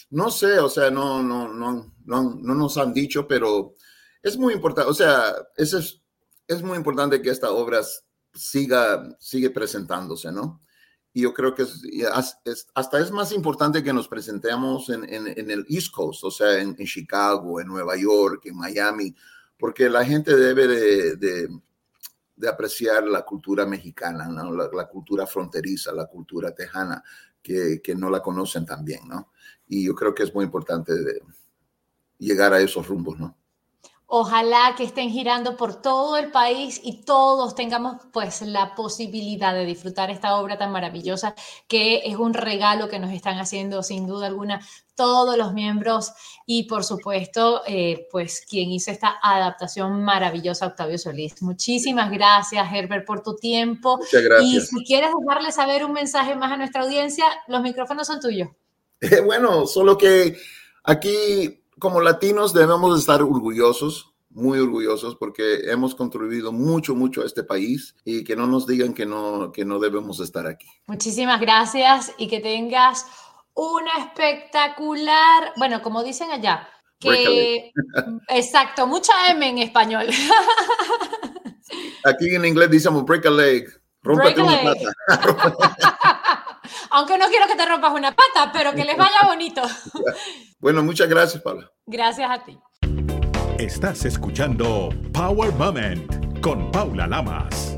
No 0.10 0.32
sé, 0.32 0.60
o 0.60 0.70
sea, 0.70 0.90
no, 0.90 1.22
no, 1.22 1.54
no, 1.54 1.94
no, 2.06 2.36
no 2.36 2.56
nos 2.56 2.78
han 2.78 2.94
dicho, 2.94 3.28
pero 3.28 3.74
es 4.22 4.38
muy 4.38 4.54
importante, 4.54 4.90
o 4.90 4.94
sea, 4.94 5.36
es, 5.56 5.74
es 6.48 6.64
muy 6.64 6.78
importante 6.78 7.22
que 7.22 7.30
esta 7.30 7.52
obra 7.52 7.82
siga, 8.34 9.16
sigue 9.20 9.50
presentándose, 9.50 10.32
¿no? 10.32 10.62
Y 11.14 11.22
yo 11.22 11.34
creo 11.34 11.56
que 11.56 11.66
hasta 12.76 13.00
es 13.00 13.12
más 13.12 13.32
importante 13.32 13.84
que 13.84 13.92
nos 13.92 14.08
presentemos 14.08 14.90
en, 14.90 15.04
en, 15.10 15.50
el 15.50 15.66
East 15.68 15.92
Coast, 15.92 16.24
o 16.24 16.30
sea, 16.30 16.62
en, 16.62 16.76
Chicago, 16.76 17.60
en 17.60 17.68
Nueva 17.68 17.96
York, 17.98 18.46
en 18.46 18.56
Miami, 18.56 19.16
porque 19.58 19.90
la 19.90 20.06
gente 20.06 20.36
debe 20.36 20.68
de, 20.68 21.16
de, 22.36 22.48
apreciar 22.48 23.04
la 23.08 23.24
cultura 23.24 23.66
mexicana, 23.66 24.28
¿no? 24.28 24.54
la, 24.54 24.88
cultura 24.88 25.26
fronteriza, 25.26 25.92
la 25.92 26.06
cultura 26.06 26.54
tejana, 26.54 27.04
que, 27.48 27.96
no 27.96 28.10
la 28.10 28.22
conocen 28.22 28.66
también, 28.66 29.08
¿no? 29.08 29.32
Y 29.68 29.86
yo 29.86 29.96
creo 29.96 30.14
que 30.14 30.24
es 30.24 30.34
muy 30.34 30.46
importante 30.46 30.94
llegar 32.18 32.54
a 32.54 32.60
esos 32.60 32.88
rumbos, 32.88 33.20
¿no? 33.20 33.38
Ojalá 34.10 34.74
que 34.78 34.86
estén 34.86 35.10
girando 35.10 35.58
por 35.58 35.82
todo 35.82 36.16
el 36.16 36.32
país 36.32 36.80
y 36.82 37.02
todos 37.04 37.56
tengamos 37.56 37.98
pues 38.14 38.42
la 38.42 38.74
posibilidad 38.74 39.54
de 39.54 39.66
disfrutar 39.66 40.10
esta 40.10 40.40
obra 40.40 40.58
tan 40.58 40.72
maravillosa 40.72 41.36
que 41.68 42.04
es 42.06 42.16
un 42.16 42.34
regalo 42.34 42.88
que 42.88 43.00
nos 43.00 43.12
están 43.12 43.38
haciendo 43.38 43.84
sin 43.84 44.08
duda 44.08 44.28
alguna 44.28 44.66
todos 44.96 45.38
los 45.38 45.52
miembros 45.54 46.14
y 46.46 46.64
por 46.70 46.86
supuesto 46.86 47.64
eh, 47.68 48.08
pues 48.10 48.46
quien 48.50 48.72
hizo 48.72 48.92
esta 48.92 49.18
adaptación 49.22 50.02
maravillosa 50.06 50.68
Octavio 50.68 50.98
Solís. 50.98 51.42
Muchísimas 51.42 52.10
gracias 52.10 52.66
Herbert 52.74 53.06
por 53.06 53.22
tu 53.22 53.36
tiempo. 53.36 53.98
Muchas 53.98 54.24
gracias. 54.24 54.50
Y 54.50 54.62
si 54.62 54.86
quieres 54.86 55.10
dejarle 55.20 55.52
saber 55.52 55.84
un 55.84 55.92
mensaje 55.92 56.34
más 56.34 56.54
a 56.54 56.56
nuestra 56.56 56.84
audiencia, 56.84 57.26
los 57.50 57.62
micrófonos 57.62 58.08
son 58.08 58.22
tuyos. 58.22 58.48
bueno, 59.26 59.68
solo 59.68 59.98
que 59.98 60.38
aquí 60.86 61.62
como 61.80 62.02
latinos 62.02 62.54
debemos 62.54 63.00
estar 63.00 63.22
orgullosos, 63.22 64.14
muy 64.30 64.60
orgullosos 64.60 65.16
porque 65.16 65.72
hemos 65.72 65.96
contribuido 65.96 66.52
mucho, 66.52 66.96
mucho 66.96 67.22
a 67.22 67.26
este 67.26 67.44
país 67.44 67.96
y 68.04 68.24
que 68.24 68.36
no 68.36 68.46
nos 68.46 68.68
digan 68.68 68.94
que 68.94 69.06
no, 69.06 69.52
que 69.52 69.66
no 69.66 69.80
debemos 69.80 70.20
estar 70.20 70.46
aquí. 70.46 70.68
Muchísimas 70.86 71.42
gracias 71.42 72.14
y 72.18 72.28
que 72.28 72.40
tengas 72.40 73.06
una 73.54 73.92
espectacular, 73.98 75.54
bueno, 75.58 75.82
como 75.82 76.04
dicen 76.04 76.30
allá, 76.32 76.70
que 77.00 77.72
exacto, 78.30 78.86
mucha 78.86 79.12
M 79.30 79.50
en 79.50 79.58
español. 79.60 80.08
Aquí 82.04 82.36
en 82.36 82.46
inglés 82.46 82.70
decimos 82.70 83.04
break 83.06 83.26
a 83.26 83.32
leg, 83.32 83.68
rompete 84.04 84.42
una 84.44 84.62
pata. 84.64 85.97
Aunque 86.92 87.18
no 87.18 87.28
quiero 87.28 87.48
que 87.48 87.56
te 87.56 87.66
rompas 87.66 87.94
una 87.94 88.16
pata, 88.16 88.52
pero 88.52 88.74
que 88.74 88.86
les 88.86 88.98
vaya 88.98 89.28
bonito. 89.28 89.62
Bueno, 90.60 90.82
muchas 90.82 91.08
gracias, 91.08 91.44
Paula. 91.44 91.72
Gracias 91.86 92.32
a 92.32 92.44
ti. 92.44 92.58
Estás 93.60 94.06
escuchando 94.06 94.90
Power 95.14 95.54
Moment 95.54 96.42
con 96.42 96.72
Paula 96.72 97.06
Lamas. 97.06 97.78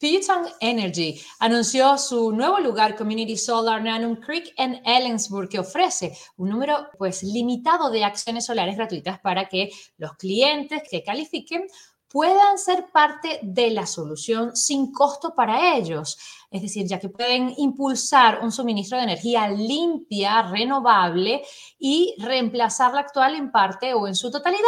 Puget 0.00 0.26
Energy 0.60 1.20
anunció 1.40 1.98
su 1.98 2.30
nuevo 2.30 2.60
lugar 2.60 2.94
Community 2.94 3.36
Solar 3.36 3.82
Nanum 3.82 4.16
Creek 4.16 4.54
en 4.56 4.80
Ellensburg 4.84 5.48
que 5.48 5.58
ofrece 5.58 6.16
un 6.36 6.50
número 6.50 6.86
pues 6.96 7.24
limitado 7.24 7.90
de 7.90 8.04
acciones 8.04 8.46
solares 8.46 8.76
gratuitas 8.76 9.18
para 9.18 9.48
que 9.48 9.70
los 9.96 10.12
clientes 10.12 10.82
que 10.88 11.02
califiquen 11.02 11.66
puedan 12.10 12.58
ser 12.58 12.86
parte 12.92 13.40
de 13.42 13.70
la 13.70 13.86
solución 13.86 14.56
sin 14.56 14.92
costo 14.92 15.34
para 15.34 15.76
ellos. 15.76 16.18
Es 16.50 16.62
decir, 16.62 16.86
ya 16.86 16.98
que 16.98 17.10
pueden 17.10 17.52
impulsar 17.58 18.40
un 18.42 18.50
suministro 18.50 18.96
de 18.96 19.04
energía 19.04 19.48
limpia, 19.48 20.42
renovable 20.42 21.42
y 21.78 22.14
reemplazar 22.18 22.94
la 22.94 23.00
actual 23.00 23.34
en 23.34 23.52
parte 23.52 23.92
o 23.92 24.08
en 24.08 24.14
su 24.14 24.30
totalidad. 24.30 24.62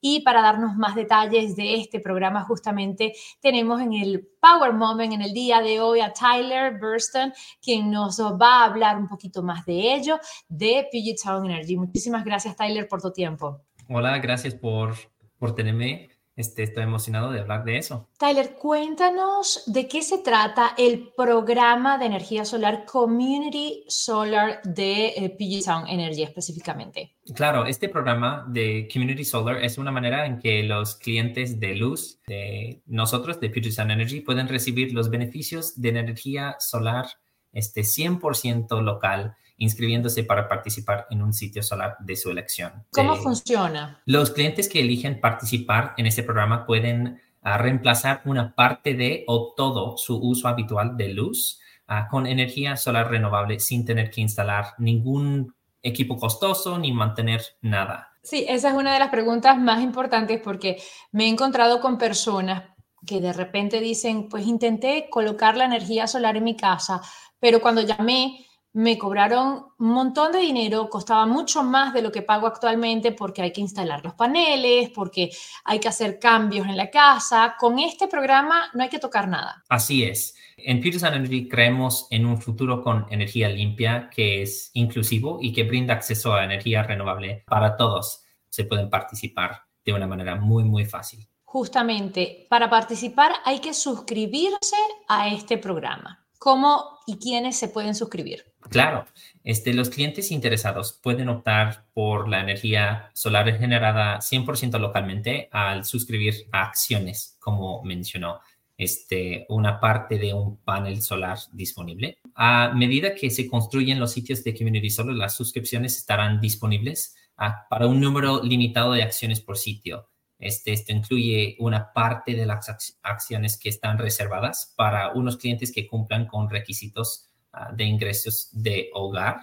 Y 0.00 0.20
para 0.20 0.42
darnos 0.42 0.76
más 0.76 0.94
detalles 0.94 1.56
de 1.56 1.76
este 1.76 1.98
programa, 1.98 2.44
justamente 2.44 3.14
tenemos 3.40 3.80
en 3.80 3.94
el 3.94 4.28
Power 4.38 4.74
Moment 4.74 5.14
en 5.14 5.22
el 5.22 5.32
día 5.32 5.62
de 5.62 5.80
hoy 5.80 6.00
a 6.00 6.12
Tyler 6.12 6.78
Burston, 6.78 7.32
quien 7.62 7.90
nos 7.90 8.20
va 8.20 8.60
a 8.60 8.64
hablar 8.66 8.98
un 8.98 9.08
poquito 9.08 9.42
más 9.42 9.64
de 9.64 9.94
ello, 9.94 10.20
de 10.46 10.86
Puget 10.92 11.16
Sound 11.16 11.46
Energy. 11.46 11.78
Muchísimas 11.78 12.22
gracias, 12.22 12.54
Tyler, 12.54 12.86
por 12.86 13.00
tu 13.00 13.10
tiempo. 13.12 13.62
Hola, 13.88 14.18
gracias 14.18 14.54
por, 14.54 14.94
por 15.38 15.54
tenerme 15.54 16.10
este, 16.36 16.64
estoy 16.64 16.82
emocionado 16.82 17.30
de 17.30 17.40
hablar 17.40 17.64
de 17.64 17.78
eso. 17.78 18.08
Tyler, 18.18 18.54
cuéntanos 18.54 19.62
de 19.66 19.86
qué 19.86 20.02
se 20.02 20.18
trata 20.18 20.74
el 20.76 21.12
programa 21.16 21.96
de 21.98 22.06
energía 22.06 22.44
solar 22.44 22.84
Community 22.84 23.84
Solar 23.88 24.60
de 24.64 25.06
eh, 25.08 25.30
PG 25.30 25.62
Sound 25.62 25.88
Energy 25.88 26.22
específicamente. 26.22 27.16
Claro, 27.34 27.66
este 27.66 27.88
programa 27.88 28.44
de 28.48 28.88
Community 28.92 29.24
Solar 29.24 29.62
es 29.62 29.78
una 29.78 29.92
manera 29.92 30.26
en 30.26 30.38
que 30.38 30.62
los 30.64 30.96
clientes 30.96 31.60
de 31.60 31.76
luz 31.76 32.20
de 32.26 32.82
nosotros, 32.86 33.40
de 33.40 33.50
PG 33.50 33.72
Sound 33.72 33.92
Energy, 33.92 34.20
pueden 34.20 34.48
recibir 34.48 34.92
los 34.92 35.10
beneficios 35.10 35.80
de 35.80 35.88
energía 35.90 36.56
solar 36.58 37.06
este, 37.52 37.82
100% 37.82 38.82
local 38.82 39.36
inscribiéndose 39.56 40.24
para 40.24 40.48
participar 40.48 41.06
en 41.10 41.22
un 41.22 41.32
sitio 41.32 41.62
solar 41.62 41.96
de 42.00 42.16
su 42.16 42.30
elección. 42.30 42.84
¿Cómo 42.90 43.16
funciona? 43.16 44.02
Los 44.06 44.30
clientes 44.30 44.68
que 44.68 44.80
eligen 44.80 45.20
participar 45.20 45.94
en 45.96 46.06
este 46.06 46.22
programa 46.22 46.66
pueden 46.66 47.20
ah, 47.42 47.58
reemplazar 47.58 48.22
una 48.24 48.54
parte 48.54 48.94
de 48.94 49.24
o 49.26 49.54
todo 49.56 49.96
su 49.96 50.16
uso 50.16 50.48
habitual 50.48 50.96
de 50.96 51.08
luz 51.08 51.60
ah, 51.86 52.08
con 52.10 52.26
energía 52.26 52.76
solar 52.76 53.10
renovable 53.10 53.60
sin 53.60 53.84
tener 53.84 54.10
que 54.10 54.20
instalar 54.20 54.74
ningún 54.78 55.54
equipo 55.82 56.16
costoso 56.16 56.78
ni 56.78 56.92
mantener 56.92 57.42
nada. 57.60 58.10
Sí, 58.22 58.46
esa 58.48 58.70
es 58.70 58.74
una 58.74 58.94
de 58.94 58.98
las 58.98 59.10
preguntas 59.10 59.58
más 59.58 59.82
importantes 59.82 60.40
porque 60.42 60.82
me 61.12 61.26
he 61.26 61.28
encontrado 61.28 61.80
con 61.80 61.98
personas 61.98 62.64
que 63.06 63.20
de 63.20 63.34
repente 63.34 63.80
dicen, 63.80 64.30
pues 64.30 64.46
intenté 64.46 65.08
colocar 65.10 65.58
la 65.58 65.66
energía 65.66 66.06
solar 66.06 66.38
en 66.38 66.44
mi 66.44 66.56
casa, 66.56 67.02
pero 67.38 67.60
cuando 67.60 67.82
llamé 67.82 68.46
me 68.74 68.98
cobraron 68.98 69.66
un 69.78 69.88
montón 69.88 70.32
de 70.32 70.40
dinero, 70.40 70.90
costaba 70.90 71.26
mucho 71.26 71.62
más 71.62 71.94
de 71.94 72.02
lo 72.02 72.10
que 72.10 72.22
pago 72.22 72.48
actualmente 72.48 73.12
porque 73.12 73.40
hay 73.40 73.52
que 73.52 73.60
instalar 73.60 74.04
los 74.04 74.14
paneles, 74.14 74.90
porque 74.90 75.30
hay 75.64 75.78
que 75.78 75.86
hacer 75.86 76.18
cambios 76.18 76.66
en 76.66 76.76
la 76.76 76.90
casa. 76.90 77.54
Con 77.56 77.78
este 77.78 78.08
programa 78.08 78.70
no 78.74 78.82
hay 78.82 78.88
que 78.88 78.98
tocar 78.98 79.28
nada. 79.28 79.62
Así 79.68 80.02
es. 80.02 80.34
En 80.56 80.80
Peterson 80.80 81.14
Energy 81.14 81.48
creemos 81.48 82.08
en 82.10 82.26
un 82.26 82.40
futuro 82.40 82.82
con 82.82 83.06
energía 83.10 83.48
limpia 83.48 84.10
que 84.10 84.42
es 84.42 84.70
inclusivo 84.74 85.38
y 85.40 85.52
que 85.52 85.62
brinda 85.62 85.94
acceso 85.94 86.34
a 86.34 86.44
energía 86.44 86.82
renovable 86.82 87.44
para 87.46 87.76
todos. 87.76 88.24
Se 88.48 88.64
pueden 88.64 88.90
participar 88.90 89.62
de 89.84 89.92
una 89.92 90.08
manera 90.08 90.34
muy, 90.34 90.64
muy 90.64 90.84
fácil. 90.84 91.28
Justamente, 91.44 92.48
para 92.50 92.68
participar 92.68 93.34
hay 93.44 93.60
que 93.60 93.72
suscribirse 93.72 94.76
a 95.06 95.28
este 95.28 95.58
programa. 95.58 96.23
¿Cómo 96.44 96.98
y 97.06 97.16
quiénes 97.16 97.56
se 97.56 97.68
pueden 97.68 97.94
suscribir? 97.94 98.44
Claro, 98.68 99.06
este, 99.44 99.72
los 99.72 99.88
clientes 99.88 100.30
interesados 100.30 100.92
pueden 100.92 101.30
optar 101.30 101.86
por 101.94 102.28
la 102.28 102.42
energía 102.42 103.10
solar 103.14 103.50
generada 103.58 104.18
100% 104.20 104.78
localmente 104.78 105.48
al 105.52 105.86
suscribir 105.86 106.46
acciones, 106.52 107.38
como 107.40 107.82
mencionó, 107.82 108.40
este, 108.76 109.46
una 109.48 109.80
parte 109.80 110.18
de 110.18 110.34
un 110.34 110.58
panel 110.58 111.00
solar 111.00 111.38
disponible. 111.50 112.18
A 112.34 112.74
medida 112.74 113.14
que 113.14 113.30
se 113.30 113.48
construyen 113.48 113.98
los 113.98 114.12
sitios 114.12 114.44
de 114.44 114.54
Community 114.54 114.90
Solar, 114.90 115.14
las 115.14 115.34
suscripciones 115.34 115.96
estarán 115.96 116.42
disponibles 116.42 117.16
ah, 117.38 117.66
para 117.70 117.86
un 117.86 118.02
número 118.02 118.42
limitado 118.42 118.92
de 118.92 119.02
acciones 119.02 119.40
por 119.40 119.56
sitio. 119.56 120.10
Este, 120.44 120.72
esto 120.72 120.92
incluye 120.92 121.56
una 121.58 121.92
parte 121.92 122.34
de 122.34 122.46
las 122.46 122.68
acciones 123.02 123.58
que 123.58 123.68
están 123.68 123.98
reservadas 123.98 124.72
para 124.76 125.12
unos 125.12 125.36
clientes 125.36 125.72
que 125.72 125.86
cumplan 125.86 126.26
con 126.26 126.50
requisitos 126.50 127.30
Ah, 127.56 127.70
de 127.72 127.84
ingresos 127.84 128.48
de 128.52 128.90
hogar. 128.94 129.36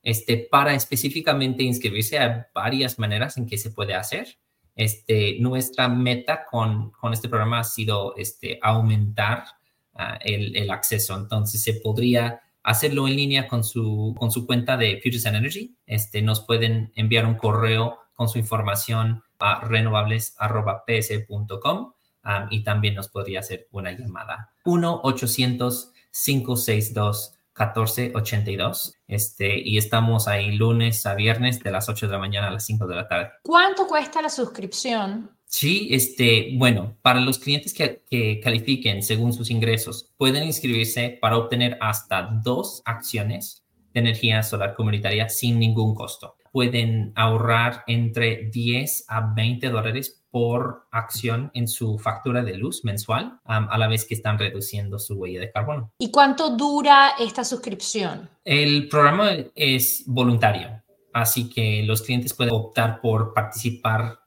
Este, 0.00 0.36
para 0.48 0.72
específicamente 0.74 1.64
inscribirse, 1.64 2.16
hay 2.16 2.42
varias 2.54 2.96
maneras 2.96 3.36
en 3.38 3.46
que 3.46 3.58
se 3.58 3.72
puede 3.72 3.92
hacer. 3.94 4.38
Este, 4.76 5.36
nuestra 5.40 5.88
meta 5.88 6.46
con, 6.48 6.92
con 6.92 7.12
este 7.12 7.28
programa 7.28 7.60
ha 7.60 7.64
sido 7.64 8.14
este, 8.16 8.60
aumentar 8.62 9.46
ah, 9.94 10.16
el, 10.22 10.54
el, 10.54 10.70
acceso. 10.70 11.16
Entonces, 11.16 11.60
se 11.64 11.74
podría 11.74 12.40
hacerlo 12.62 13.08
en 13.08 13.16
línea 13.16 13.48
con 13.48 13.64
su, 13.64 14.14
con 14.16 14.30
su 14.30 14.46
cuenta 14.46 14.76
de 14.76 15.00
Futures 15.02 15.26
and 15.26 15.38
Energy. 15.38 15.76
Este, 15.86 16.22
nos 16.22 16.42
pueden 16.42 16.92
enviar 16.94 17.26
un 17.26 17.34
correo 17.34 17.98
con 18.14 18.28
su 18.28 18.38
información 18.38 19.24
a 19.38 19.60
renovables.ps.com 19.60 21.92
ah, 22.24 22.46
y 22.50 22.62
también 22.62 22.94
nos 22.94 23.08
podría 23.08 23.40
hacer 23.40 23.68
una 23.70 23.92
llamada. 23.92 24.52
1-800-562 24.64 27.36
1482. 27.58 28.94
Este, 29.08 29.58
y 29.58 29.78
estamos 29.78 30.28
ahí 30.28 30.52
lunes 30.52 31.06
a 31.06 31.14
viernes 31.14 31.62
de 31.62 31.70
las 31.70 31.88
8 31.88 32.06
de 32.06 32.12
la 32.12 32.18
mañana 32.18 32.48
a 32.48 32.50
las 32.50 32.66
5 32.66 32.86
de 32.86 32.94
la 32.94 33.08
tarde. 33.08 33.30
¿Cuánto 33.42 33.86
cuesta 33.86 34.20
la 34.20 34.28
suscripción? 34.28 35.30
Sí, 35.46 35.88
este, 35.90 36.50
bueno, 36.56 36.96
para 37.02 37.20
los 37.20 37.38
clientes 37.38 37.72
que, 37.72 38.02
que, 38.10 38.40
califiquen 38.40 39.02
según 39.02 39.32
sus 39.32 39.50
ingresos, 39.50 40.12
pueden 40.16 40.44
inscribirse 40.44 41.18
para 41.20 41.38
obtener 41.38 41.78
hasta 41.80 42.22
dos 42.42 42.82
acciones 42.84 43.64
de 43.94 44.00
energía 44.00 44.42
solar 44.42 44.74
comunitaria 44.74 45.28
sin 45.28 45.58
ningún 45.58 45.94
costo. 45.94 46.36
Pueden 46.56 47.12
ahorrar 47.16 47.84
entre 47.86 48.48
10 48.50 49.04
a 49.08 49.34
20 49.34 49.68
dólares 49.68 50.24
por 50.30 50.86
acción 50.90 51.50
en 51.52 51.68
su 51.68 51.98
factura 51.98 52.42
de 52.42 52.56
luz 52.56 52.82
mensual, 52.82 53.40
a 53.44 53.76
la 53.76 53.86
vez 53.88 54.06
que 54.06 54.14
están 54.14 54.38
reduciendo 54.38 54.98
su 54.98 55.16
huella 55.16 55.38
de 55.38 55.52
carbono. 55.52 55.92
¿Y 55.98 56.10
cuánto 56.10 56.56
dura 56.56 57.10
esta 57.18 57.44
suscripción? 57.44 58.30
El 58.42 58.88
programa 58.88 59.32
es 59.54 60.04
voluntario. 60.06 60.82
Así 61.12 61.50
que 61.50 61.82
los 61.82 62.00
clientes 62.00 62.32
pueden 62.32 62.54
optar 62.54 63.02
por 63.02 63.34
participar 63.34 64.20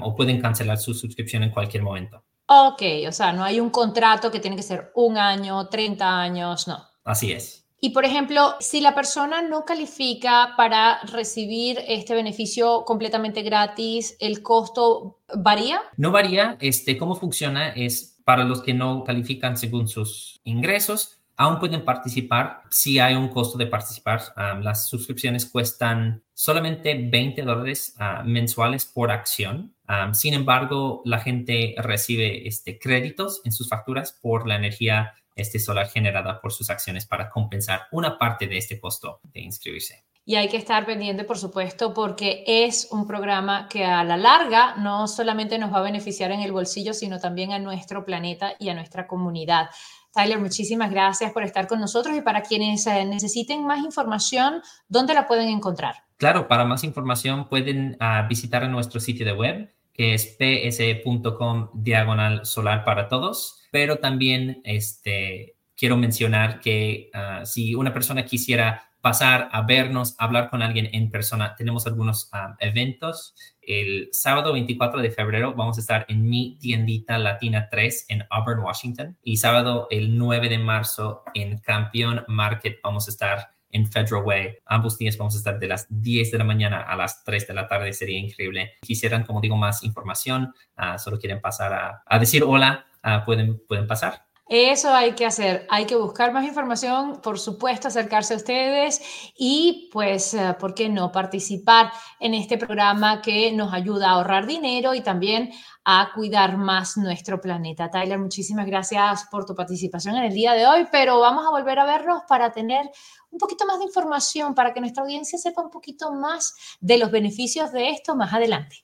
o 0.00 0.16
pueden 0.16 0.40
cancelar 0.40 0.78
su 0.78 0.94
suscripción 0.94 1.42
en 1.42 1.50
cualquier 1.50 1.82
momento. 1.82 2.24
Ok, 2.46 2.80
o 3.06 3.12
sea, 3.12 3.34
no 3.34 3.44
hay 3.44 3.60
un 3.60 3.68
contrato 3.68 4.30
que 4.30 4.40
tiene 4.40 4.56
que 4.56 4.62
ser 4.62 4.90
un 4.94 5.18
año, 5.18 5.68
30 5.68 6.18
años, 6.18 6.66
no. 6.66 6.82
Así 7.04 7.30
es. 7.30 7.63
Y 7.80 7.90
por 7.90 8.04
ejemplo, 8.04 8.54
si 8.60 8.80
la 8.80 8.94
persona 8.94 9.42
no 9.42 9.64
califica 9.64 10.54
para 10.56 11.00
recibir 11.02 11.78
este 11.86 12.14
beneficio 12.14 12.84
completamente 12.84 13.42
gratis, 13.42 14.16
¿el 14.20 14.42
costo 14.42 15.20
varía? 15.36 15.80
No 15.96 16.10
varía. 16.10 16.56
Este, 16.60 16.96
¿Cómo 16.96 17.14
funciona? 17.14 17.68
Es 17.68 18.14
para 18.24 18.44
los 18.44 18.62
que 18.62 18.74
no 18.74 19.04
califican 19.04 19.56
según 19.56 19.86
sus 19.86 20.40
ingresos, 20.44 21.20
aún 21.36 21.58
pueden 21.58 21.84
participar 21.84 22.62
si 22.70 22.98
hay 22.98 23.14
un 23.14 23.28
costo 23.28 23.58
de 23.58 23.66
participar. 23.66 24.22
las 24.62 24.88
suscripciones 24.88 25.46
cuestan 25.46 26.22
solamente 26.32 27.08
20 27.10 27.42
dólares 27.42 27.94
ah, 27.98 28.22
mensuales 28.24 28.84
por 28.86 29.10
acción. 29.10 29.74
sin 30.12 30.34
embargo, 30.34 31.02
la 31.04 31.18
gente 31.18 31.74
recibe 31.78 32.48
este, 32.48 32.78
créditos 32.78 33.42
en 33.44 33.52
sus 33.52 33.68
facturas 33.68 34.18
por 34.22 34.48
la 34.48 34.56
energía 34.56 35.12
este, 35.34 35.58
solar 35.58 35.88
generada 35.88 36.40
por 36.40 36.52
sus 36.52 36.70
acciones 36.70 37.06
para 37.06 37.30
compensar 37.30 37.82
una 37.92 38.18
parte 38.18 38.46
de 38.46 38.58
este 38.58 38.78
costo 38.78 39.20
de 39.22 39.40
inscribirse. 39.40 40.04
Y 40.26 40.36
hay 40.36 40.48
que 40.48 40.56
estar 40.56 40.86
pendiente, 40.86 41.24
por 41.24 41.36
supuesto, 41.36 41.92
porque 41.92 42.44
es 42.46 42.88
un 42.90 43.06
programa 43.06 43.68
que 43.68 43.84
a 43.84 44.02
la 44.04 44.16
larga 44.16 44.74
no 44.76 45.06
solamente 45.06 45.58
nos 45.58 45.72
va 45.72 45.78
a 45.78 45.82
beneficiar 45.82 46.30
en 46.30 46.40
el 46.40 46.50
bolsillo, 46.50 46.94
sino 46.94 47.20
también 47.20 47.52
a 47.52 47.58
nuestro 47.58 48.06
planeta 48.06 48.54
y 48.58 48.70
a 48.70 48.74
nuestra 48.74 49.06
comunidad. 49.06 49.68
Tyler, 50.14 50.38
muchísimas 50.38 50.90
gracias 50.90 51.32
por 51.32 51.42
estar 51.42 51.66
con 51.66 51.78
nosotros 51.78 52.16
y 52.16 52.22
para 52.22 52.42
quienes 52.42 52.86
eh, 52.86 53.04
necesiten 53.04 53.66
más 53.66 53.84
información, 53.84 54.62
¿dónde 54.88 55.12
la 55.12 55.26
pueden 55.26 55.48
encontrar? 55.48 56.04
Claro, 56.16 56.48
para 56.48 56.64
más 56.64 56.84
información 56.84 57.48
pueden 57.48 57.98
uh, 58.00 58.26
visitar 58.26 58.66
nuestro 58.68 59.00
sitio 59.00 59.26
de 59.26 59.32
web 59.32 59.74
que 59.94 60.14
es 60.14 60.36
ps.com 60.38 61.70
diagonal 61.72 62.44
solar 62.44 62.84
para 62.84 63.08
todos, 63.08 63.63
pero 63.74 63.96
también 63.96 64.60
este, 64.62 65.56
quiero 65.76 65.96
mencionar 65.96 66.60
que 66.60 67.10
uh, 67.12 67.44
si 67.44 67.74
una 67.74 67.92
persona 67.92 68.24
quisiera 68.24 68.88
pasar 69.00 69.48
a 69.50 69.62
vernos, 69.62 70.14
hablar 70.18 70.48
con 70.48 70.62
alguien 70.62 70.88
en 70.92 71.10
persona. 71.10 71.56
Tenemos 71.56 71.84
algunos 71.88 72.28
ah, 72.32 72.54
eventos. 72.60 73.34
El 73.60 74.10
sábado 74.12 74.52
24 74.52 75.02
de 75.02 75.10
febrero 75.10 75.54
vamos 75.56 75.76
a 75.76 75.80
estar 75.80 76.06
en 76.08 76.22
mi 76.22 76.56
tiendita 76.60 77.18
Latina 77.18 77.66
3 77.68 78.06
en 78.10 78.24
Auburn, 78.30 78.60
Washington. 78.60 79.18
Y 79.24 79.38
sábado 79.38 79.88
el 79.90 80.16
9 80.16 80.48
de 80.50 80.58
marzo 80.58 81.24
en 81.34 81.58
Campeón 81.58 82.24
Market 82.28 82.76
vamos 82.80 83.08
a 83.08 83.10
estar 83.10 83.48
en 83.72 83.90
Federal 83.90 84.22
Way. 84.22 84.58
Ambos 84.66 84.98
días 84.98 85.18
vamos 85.18 85.34
a 85.34 85.38
estar 85.38 85.58
de 85.58 85.66
las 85.66 85.88
10 85.90 86.30
de 86.30 86.38
la 86.38 86.44
mañana 86.44 86.82
a 86.82 86.94
las 86.94 87.24
3 87.24 87.48
de 87.48 87.54
la 87.54 87.66
tarde. 87.66 87.92
Sería 87.92 88.20
increíble. 88.20 88.74
Quisieran, 88.82 89.24
como 89.24 89.40
digo, 89.40 89.56
más 89.56 89.82
información, 89.82 90.54
uh, 90.78 90.96
solo 90.96 91.18
quieren 91.18 91.40
pasar 91.40 91.72
a, 91.72 92.04
a 92.06 92.18
decir 92.20 92.44
hola, 92.44 92.86
uh, 93.04 93.24
pueden, 93.24 93.60
pueden 93.66 93.86
pasar. 93.86 94.24
Eso 94.46 94.92
hay 94.92 95.12
que 95.12 95.24
hacer, 95.24 95.66
hay 95.70 95.86
que 95.86 95.96
buscar 95.96 96.30
más 96.34 96.44
información, 96.44 97.22
por 97.22 97.38
supuesto, 97.38 97.88
acercarse 97.88 98.34
a 98.34 98.36
ustedes 98.36 99.00
y 99.38 99.88
pues, 99.90 100.34
eh, 100.34 100.54
¿por 100.60 100.74
qué 100.74 100.90
no 100.90 101.10
participar 101.10 101.90
en 102.20 102.34
este 102.34 102.58
programa 102.58 103.22
que 103.22 103.52
nos 103.52 103.72
ayuda 103.72 104.10
a 104.10 104.12
ahorrar 104.12 104.46
dinero 104.46 104.92
y 104.94 105.00
también 105.00 105.50
a 105.86 106.10
cuidar 106.14 106.58
más 106.58 106.98
nuestro 106.98 107.40
planeta? 107.40 107.90
Tyler, 107.90 108.18
muchísimas 108.18 108.66
gracias 108.66 109.26
por 109.30 109.46
tu 109.46 109.54
participación 109.54 110.16
en 110.16 110.24
el 110.24 110.34
día 110.34 110.52
de 110.52 110.66
hoy, 110.66 110.88
pero 110.92 111.20
vamos 111.20 111.46
a 111.46 111.50
volver 111.50 111.78
a 111.78 111.86
vernos 111.86 112.24
para 112.28 112.52
tener 112.52 112.84
un 113.30 113.38
poquito 113.38 113.64
más 113.64 113.78
de 113.78 113.86
información, 113.86 114.54
para 114.54 114.74
que 114.74 114.80
nuestra 114.80 115.04
audiencia 115.04 115.38
sepa 115.38 115.62
un 115.62 115.70
poquito 115.70 116.12
más 116.12 116.54
de 116.80 116.98
los 116.98 117.10
beneficios 117.10 117.72
de 117.72 117.88
esto 117.88 118.14
más 118.14 118.34
adelante. 118.34 118.83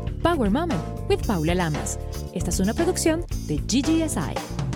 Power 0.21 0.49
Moment 0.49 0.81
with 1.09 1.25
Paula 1.25 1.55
Lamas. 1.55 1.99
Esta 2.33 2.49
es 2.49 2.59
una 2.59 2.73
producción 2.73 3.25
de 3.47 3.57
GGSI. 3.57 4.70